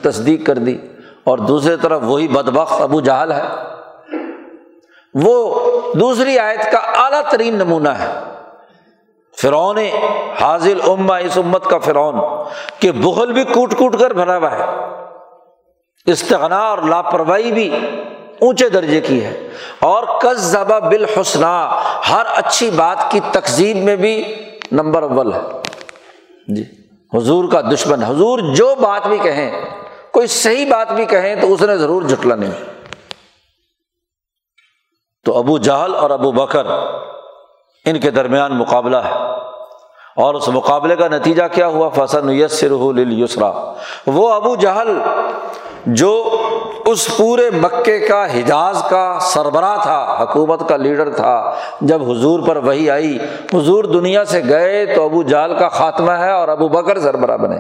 [0.02, 0.78] تصدیق کر دی۔
[1.24, 3.44] اور دوسری طرف وہی بدبخت ابو جہل ہے۔
[5.14, 5.60] وہ
[5.94, 8.20] دوسری آیت کا اعلیٰ ترین نمونہ ہے۔
[9.42, 9.78] فرعون
[10.42, 12.16] حاضل اما اس امت کا فرعون،
[12.80, 14.66] کہ بغل بھی کوٹ کوٹ کر بھرا ہوا ہے۔
[16.06, 17.70] استغنا اور لاپرواہی بھی
[18.42, 19.50] اونچے درجے کی ہے۔
[19.80, 24.36] اور کس زبا بالحسنہ ہر اچھی بات کی تقزیب میں بھی
[24.72, 25.40] نمبر اول ہے۔
[26.48, 26.64] جی
[27.14, 29.66] حضور کا دشمن، حضور جو بات بھی کہیں،
[30.12, 32.81] کوئی صحیح بات بھی کہیں تو اس نے ضرور جھٹلا نہیں
[35.24, 36.66] تو ابو جہل اور ابو بکر
[37.86, 39.12] ان کے درمیان مقابلہ ہے۔
[40.16, 43.74] اور اس مقابلے کا نتیجہ کیا ہوا؟ فصن یسر یسرا
[44.08, 44.98] وہ ابو جہل
[45.86, 46.42] جو
[46.86, 52.56] اس پورے مکے کا حجاز کا سربراہ تھا، حکومت کا لیڈر تھا۔ جب حضور پر
[52.56, 53.18] وہی آئی،
[53.54, 57.58] حضور دنیا سے گئے تو ابو جال کا خاتمہ ہے اور ابو بکر سربراہ بنے۔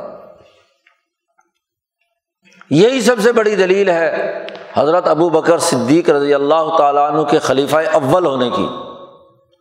[2.69, 4.45] یہی سب سے بڑی دلیل ہے
[4.77, 8.67] حضرت ابو بکر صدیق رضی اللہ تعالیٰ عنہ کے خلیفہ اول ہونے کی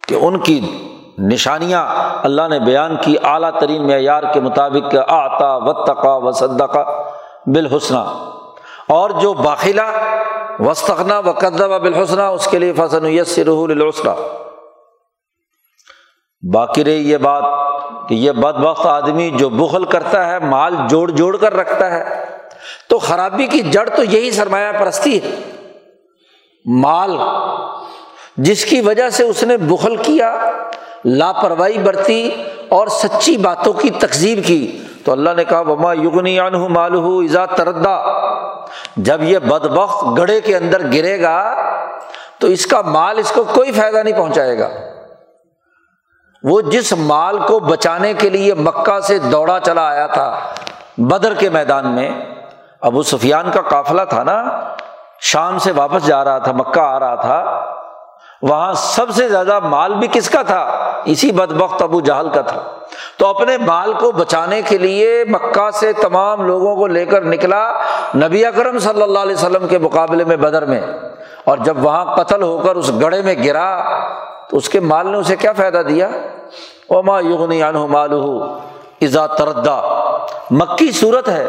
[0.09, 0.61] کہ ان کی
[1.19, 1.87] نشانیاں
[2.23, 6.85] اللہ نے بیان کی اعلیٰ ترین معیار کے مطابق آتا و تقا و صدقہ
[7.47, 8.05] بالحسنہ۔
[8.89, 9.91] اور جو باخلہ
[10.61, 14.15] وسطنا و قدب بالحسنہ، اس کے لیے فصن یس السرا
[16.53, 17.43] باقی رہی یہ بات
[18.09, 22.30] کہ یہ بد بخت آدمی جو بخل کرتا ہے، مال جوڑ جوڑ کر رکھتا ہے
[22.89, 25.31] تو خرابی کی جڑ تو یہی سرمایہ پرستی ہے۔
[26.65, 27.17] مال،
[28.37, 30.51] جس کی وجہ سے اس نے بخل کیا،
[31.05, 32.31] لاپرواہی برتی
[32.69, 37.47] اور سچی باتوں کی تقزیب کی۔ تو اللہ نے کہا، وما یغنی عنہ مالہ ایزا
[37.47, 37.97] تردا
[38.97, 41.55] جب یہ بد بخت گڑھے کے اندر گرے گا،
[42.39, 44.69] تو اس کا مال اس کو کوئی فائدہ نہیں پہنچائے گا۔
[46.43, 50.41] وہ جس مال کو بچانے کے لیے مکہ سے دوڑا چلا آیا تھا،
[50.99, 52.11] بدر کے میدان میں
[52.81, 54.45] ابو سفیان کا قافلہ تھا نا،
[55.21, 57.65] شام سے واپس جا رہا تھا، مکہ آ رہا تھا۔
[58.43, 62.41] وہاں سب سے زیادہ مال بھی کس کا تھا؟ اسی بد بخت ابو جہل کا
[62.41, 62.63] تھا۔
[63.19, 67.73] تو اپنے مال کو بچانے کے لیے مکہ سے تمام لوگوں کو لے کر نکلا
[68.17, 70.81] نبی اکرم صلی اللہ علیہ وسلم کے مقابلے میں بدر میں۔
[71.45, 73.83] اور جب وہاں قتل ہو کر اس گڑھے میں گرا،
[74.51, 76.09] تو اس کے مال نے اسے کیا فائدہ دیا؟
[76.89, 78.55] اوما یغنی عنہ مالہ
[79.01, 79.81] ازا تردا
[80.51, 81.47] مکی صورت ہے۔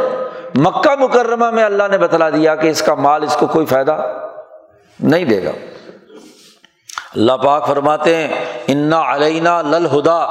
[0.56, 4.14] مکہ مکرمہ میں اللہ نے بتلا دیا کہ اس کا مال اس کو کوئی فائدہ
[5.00, 5.52] نہیں دے گا۔
[7.16, 10.28] اللہ پاک فرماتے ہیں، انا علینا لل ہدا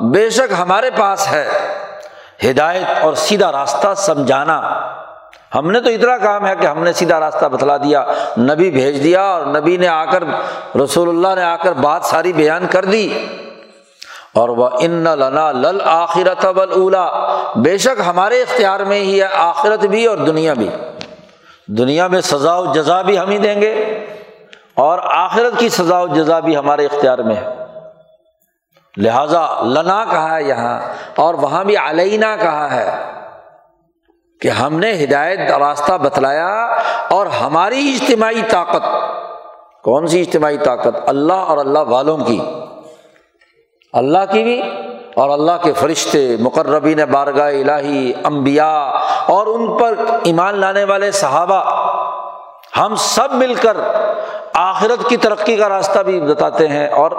[0.00, 1.48] بے شک ہمارے پاس ہے۔
[2.50, 4.60] ہدایت اور سیدھا راستہ سمجھانا۔
[5.54, 8.04] ہم نے تو اتنا کام ہے کہ ہم نے سیدھا راستہ بتلا دیا،
[8.38, 10.24] نبی بھیج دیا اور نبی نے آ کر،
[10.84, 13.26] رسول اللہ نے آ کر بات ساری بیان کر دی۔
[14.34, 17.10] اور وہ ان لنا لل آخرت اولا
[17.56, 20.70] بے شک ہمارے اختیار میں ہی ہے آخرت بھی اور دنیا بھی۔
[21.66, 23.72] دنیا میں سزا و جزا بھی ہم ہی دیں گے
[24.74, 27.48] اور آخرت کی سزا و جزا بھی ہمارے اختیار میں ہے۔
[28.96, 30.80] لہذا لنا کہا ہے یہاں
[31.16, 33.12] اور وہاں بھی علینہ کہا ہے
[34.40, 36.76] کہ ہم نے ہدایت راستہ بتلایا
[37.10, 38.84] اور ہماری اجتماعی طاقت،
[39.82, 42.40] کون سی اجتماعی طاقت؟ اللہ اور اللہ والوں کی۔
[43.94, 44.60] اللہ کی بھی
[45.14, 48.72] اور اللہ کے فرشتے، مقربین بارگاہ الہی امبیا
[49.26, 51.62] اور ان پر ایمان لانے والے صحابہ،
[52.78, 53.76] ہم سب مل کر
[54.54, 57.10] آخرت کی ترقی کا راستہ بھی بتاتے ہیں اور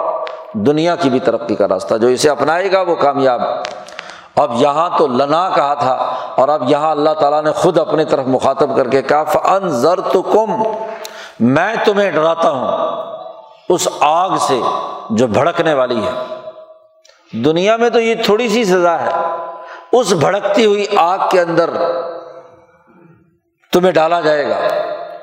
[0.66, 3.40] دنیا کی بھی ترقی کا راستہ، جو اسے اپنائے گا وہ کامیاب۔
[4.36, 5.94] اب یہاں تو لنا کہا تھا
[6.36, 10.00] اور اب یہاں اللہ تعالیٰ نے خود اپنی طرف مخاطب کر کے کہا فن ضر
[10.00, 10.62] تو کم
[11.40, 14.60] میں تمہیں ڈراتا ہوں، اس آگ سے
[15.10, 16.10] جو بھڑکنے والی ہے۔
[17.32, 19.10] دنیا میں تو یہ تھوڑی سی سزا ہے۔
[19.92, 21.70] اس بھڑکتی ہوئی آگ کے اندر
[23.72, 24.58] تمہیں ڈالا جائے گا۔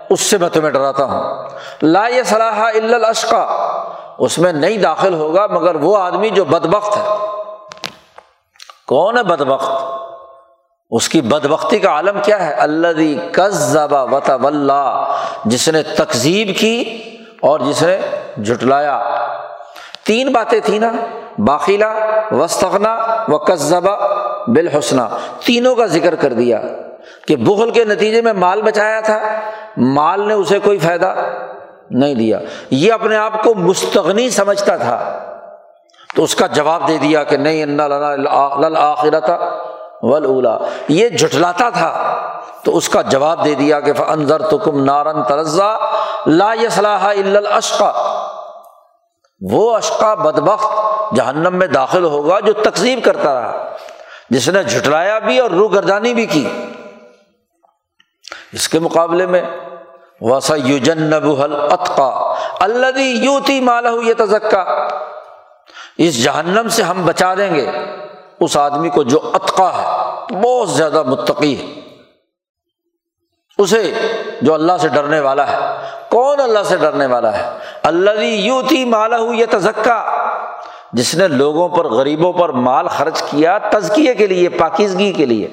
[0.09, 1.49] اس سے میں تمہیں ڈراتا ہوں۔
[1.81, 3.43] لا یہ صلاح الاشقا۔
[4.19, 7.03] اس میں نہیں داخل ہوگا، مگر وہ آدمی جو بد بخت ہے۔
[8.87, 9.71] کون ہے بد بخت
[10.89, 14.29] اس کی بد بختی کا عالم کیا ہے؟ اللہ وط
[15.45, 16.99] جس نے تقزیب کی
[17.41, 17.97] اور جس نے
[18.37, 18.97] جٹلایا
[20.05, 20.91] تین باتیں تھیں نا
[21.37, 21.93] باخیلا
[22.31, 22.97] وسطنا
[23.27, 23.97] و قصبہ
[24.47, 25.01] بالحسنہ
[25.45, 26.61] تینوں کا ذکر کر دیا
[27.27, 29.19] کہ بغل کے نتیجے میں مال بچایا تھا،
[29.77, 31.13] مال نے اسے کوئی فائدہ
[31.89, 32.39] نہیں دیا۔
[32.69, 35.19] یہ اپنے آپ کو مستغنی سمجھتا تھا۔
[36.15, 37.81] تو اس کا جواب دے دیا کہ نہیں
[38.75, 39.29] آخرت
[40.01, 42.17] ول اولا یہ جٹلاتا تھا۔
[42.63, 45.77] تو اس کا جواب دے دیا کہ انضر تو کم نارن ترزا
[46.25, 47.07] لا یسلاح
[47.51, 47.91] اشقا
[49.51, 50.67] وہ اشقا بدبخت
[51.15, 53.75] جہنم میں داخل ہوگا جو تقسیم کرتا رہا،
[54.29, 56.47] جس نے جھٹلایا بھی اور روح گردانی بھی کی۔
[58.53, 59.41] اس کے مقابلے میں
[60.21, 61.41] وسا یو جنب
[61.73, 64.87] اطقا اللہ یوتی مالہ یہ تزکا
[65.97, 67.71] اس جہنم سے ہم بچا دیں گے۔
[68.39, 71.79] اس آدمی کو جو اطقا ہے، بہت زیادہ متقی ہے۔
[73.57, 73.93] اسے
[74.41, 75.82] جو اللہ سے ڈرنے والا ہے۔
[76.13, 77.49] کون اللہ سے ڈرنے والا ہے؟
[77.83, 80.05] اللہ یوتی مالہ یہ تزکا
[80.93, 85.47] جس نے لوگوں پر، غریبوں پر مال خرچ کیا تزکیے کے لیے، پاکیزگی کے لیے،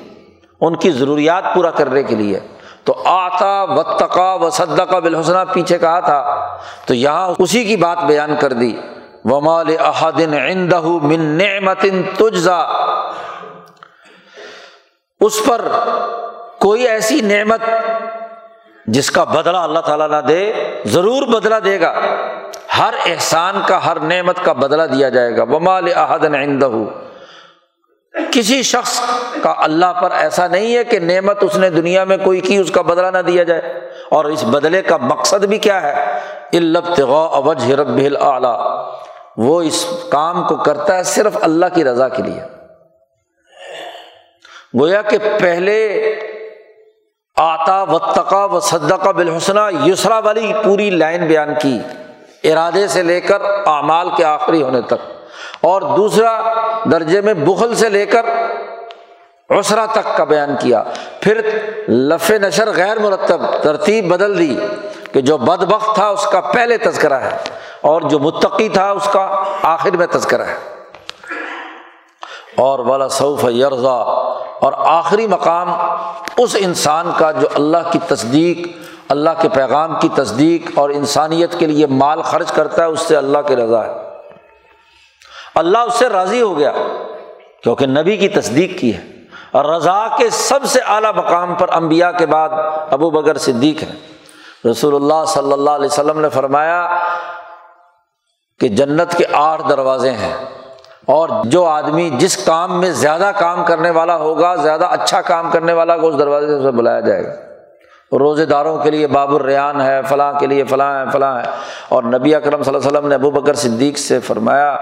[0.61, 2.41] ان کی ضروریات پورا کرنے کے لیے۔
[2.85, 6.57] تو آتا و تقا و صدقہ بالحسنہ، پیچھے کہا تھا۔
[6.87, 8.77] تو یہاں اسی کی بات بیان کر دی۔
[9.25, 11.85] ومال احدن عندہ من نعمت
[12.17, 12.59] تجزا۔
[15.21, 15.69] اس پر
[16.61, 17.61] کوئی ایسی نعمت
[18.91, 20.53] جس کا بدلہ اللہ تعالیٰ نہ دے،
[20.85, 22.01] ضرور بدلہ دے گا۔
[22.79, 26.69] ہر احسان کا، ہر نعمت کا بدلہ دیا جائے گا۔ ومال احدن عندہ
[28.33, 29.01] کسی شخص
[29.43, 32.71] کا اللہ پر ایسا نہیں ہے کہ نعمت اس نے دنیا میں کوئی کی، اس
[32.71, 36.21] کا بدلہ نہ دیا جائے۔ اور اس بدلے کا مقصد بھی کیا ہے؟
[37.13, 38.89] اوج رب اعلیٰ
[39.37, 42.43] وہ اس کام کو کرتا ہے صرف اللہ کی رضا کے لیے۔
[44.81, 46.03] گویا کہ پہلے
[47.43, 51.79] آتا و تقا و صدقہ بالحسنہ، یسرا والی پوری لائن بیان کی،
[52.45, 55.27] ارادے سے لے کر اعمال کے آخری ہونے تک۔
[55.61, 56.55] اور دوسرا
[56.91, 58.27] درجے میں بغل سے لے کر
[59.51, 60.83] عسرا تک کا بیان کیا۔
[61.21, 61.41] پھر
[61.89, 64.57] لف نشر غیر مرتب ترتیب بدل دی
[65.13, 67.37] کہ جو بد بخت تھا اس کا پہلے تذکرہ ہے
[67.81, 70.80] اور جو متقی تھا اس کا آخر میں تذکرہ ہے۔
[72.61, 73.97] اور والا صوف یرزا
[74.61, 75.75] اور آخری مقام
[76.37, 78.59] اس انسان کا جو اللہ کی تصدیق،
[79.09, 83.17] اللہ کے پیغام کی تصدیق اور انسانیت کے لیے مال خرچ کرتا ہے، اس سے
[83.17, 83.93] اللہ کی رضا ہے۔
[85.55, 86.73] اللہ اس سے راضی ہو گیا
[87.63, 89.03] کیونکہ نبی کی تصدیق کی ہے۔
[89.53, 92.49] اور رضا کے سب سے اعلیٰ مقام پر امبیا کے بعد
[92.91, 93.93] ابو بگر صدیق ہے
[94.71, 96.97] رسول اللہ صلی اللہ علیہ وسلم نے فرمایا
[98.61, 100.60] کہ جنت کے آٹھ دروازے ہیں۔
[101.13, 105.73] اور جو آدمی جس کام میں زیادہ کام کرنے والا ہوگا، زیادہ اچھا کام کرنے
[105.73, 107.33] والا کو اس دروازے سے بلایا جائے گا۔
[108.19, 111.45] روزے داروں کے لیے باب الریان ہے، فلاں کے لیے فلاں ہے فلاں ہے۔
[111.89, 114.79] اور نبی اکرم صلی اللہ علیہ وسلم نے ابو بکر صدیق سے فرمایا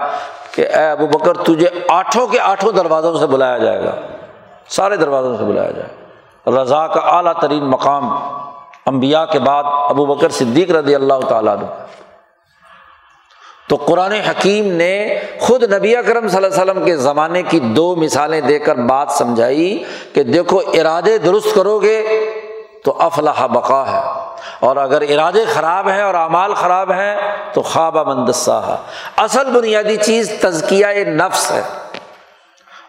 [0.51, 3.91] کہ اے ابو بکر، تجھے آٹھوں کے آٹھوں دروازوں سے بلایا جائے گا۔
[4.69, 8.09] سارے دروازوں سے بلایا جائے گا۔ رضا کا اعلیٰ ترین مقام
[8.85, 11.65] امبیا کے بعد ابو بکر صدیق رضی اللہ تعالیٰ عنہ۔
[13.69, 17.95] تو قرآن حکیم نے خود نبی اکرم صلی اللہ علیہ وسلم کے زمانے کی دو
[17.95, 22.05] مثالیں دے کر بات سمجھائی کہ دیکھو ارادے درست کرو گے
[22.85, 27.15] تو افلاح بقا ہے اور اگر ارادے خراب ہیں اور اعمال خراب ہیں
[27.53, 28.75] تو خوابہ مندسا ہے۔
[29.17, 31.61] اصل بنیادی چیز تزکیہ نفس ہے۔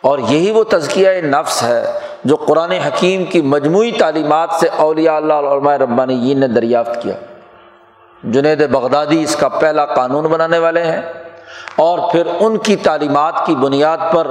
[0.01, 1.85] اور یہی وہ تزکیہ نفس ہے
[2.25, 7.15] جو قرآن حکیم کی مجموعی تعلیمات سے اولیاء اللہ علماء ربانی نے دریافت کیا۔
[8.23, 11.01] جنید بغدادی اس کا پہلا قانون بنانے والے ہیں
[11.77, 14.27] اور پھر ان کی تعلیمات کی بنیاد پر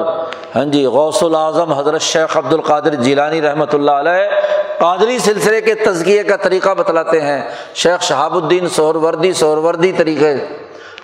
[0.55, 4.29] ہاں جی غوث العظم حضرت شیخ عبد القادر جیلانی رحمۃ اللہ علیہ
[4.77, 7.41] قادری سلسلے کے تزکیے کا طریقہ بتلاتے ہیں۔
[7.75, 10.35] شیخ شہاب الدین سہر وردی سہر وردی طریقے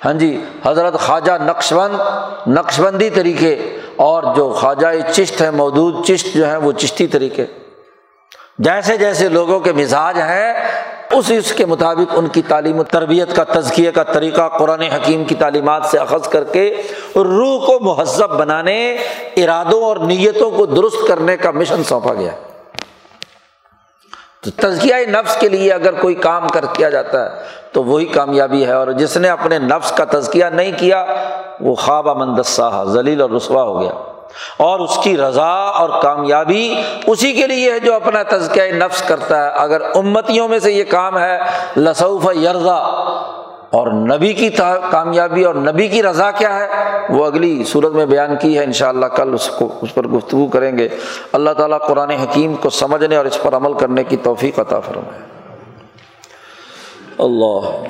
[0.05, 1.95] ہاں جی حضرت خواجہ نقش بند
[2.47, 7.45] نقش بندی طریقے اور جو خواجہ چشت ہیں، مودود چشت جو ہیں، وہ چشتی طریقے۔
[8.59, 10.53] جیسے جیسے لوگوں کے مزاج ہیں
[11.11, 15.23] اس اس کے مطابق ان کی تعلیم و تربیت کا تزکیے کا طریقہ قرآن حکیم
[15.23, 16.81] کی تعلیمات سے اخذ کر کے
[17.15, 18.97] روح کو مہذب بنانے،
[19.37, 22.31] ارادوں اور نیتوں کو درست کرنے کا مشن سونپا گیا۔
[24.41, 28.65] تو تزکیہ نفس کے لیے اگر کوئی کام کر کیا جاتا ہے، تو وہی کامیابی
[28.65, 31.05] ہے۔ اور جس نے اپنے نفس کا تزکیہ نہیں کیا،
[31.59, 34.14] وہ خواب مندسا ذلیل اور رسوا ہو گیا۔
[34.57, 36.75] اور اس کی رضا اور کامیابی
[37.07, 40.83] اسی کے لیے ہے جو اپنا تزکیہ نفس کرتا ہے۔ اگر امتیوں میں سے یہ
[40.83, 41.39] کام ہے،
[41.77, 42.75] لسوف یرزا
[43.65, 44.49] اور نبی کی
[44.91, 46.67] کامیابی اور نبی کی رضا کیا ہے؟
[47.09, 50.07] وہ اگلی صورت میں بیان کی ہے ان شاء اللہ کل اس کو، اس پر
[50.07, 50.87] گفتگو کریں گے۔
[51.31, 55.21] اللہ تعالیٰ قرآن حکیم کو سمجھنے اور اس پر عمل کرنے کی توفیق عطا فرمائے۔
[57.19, 57.83] اللہ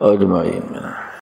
[0.00, 0.76] اجمعین۔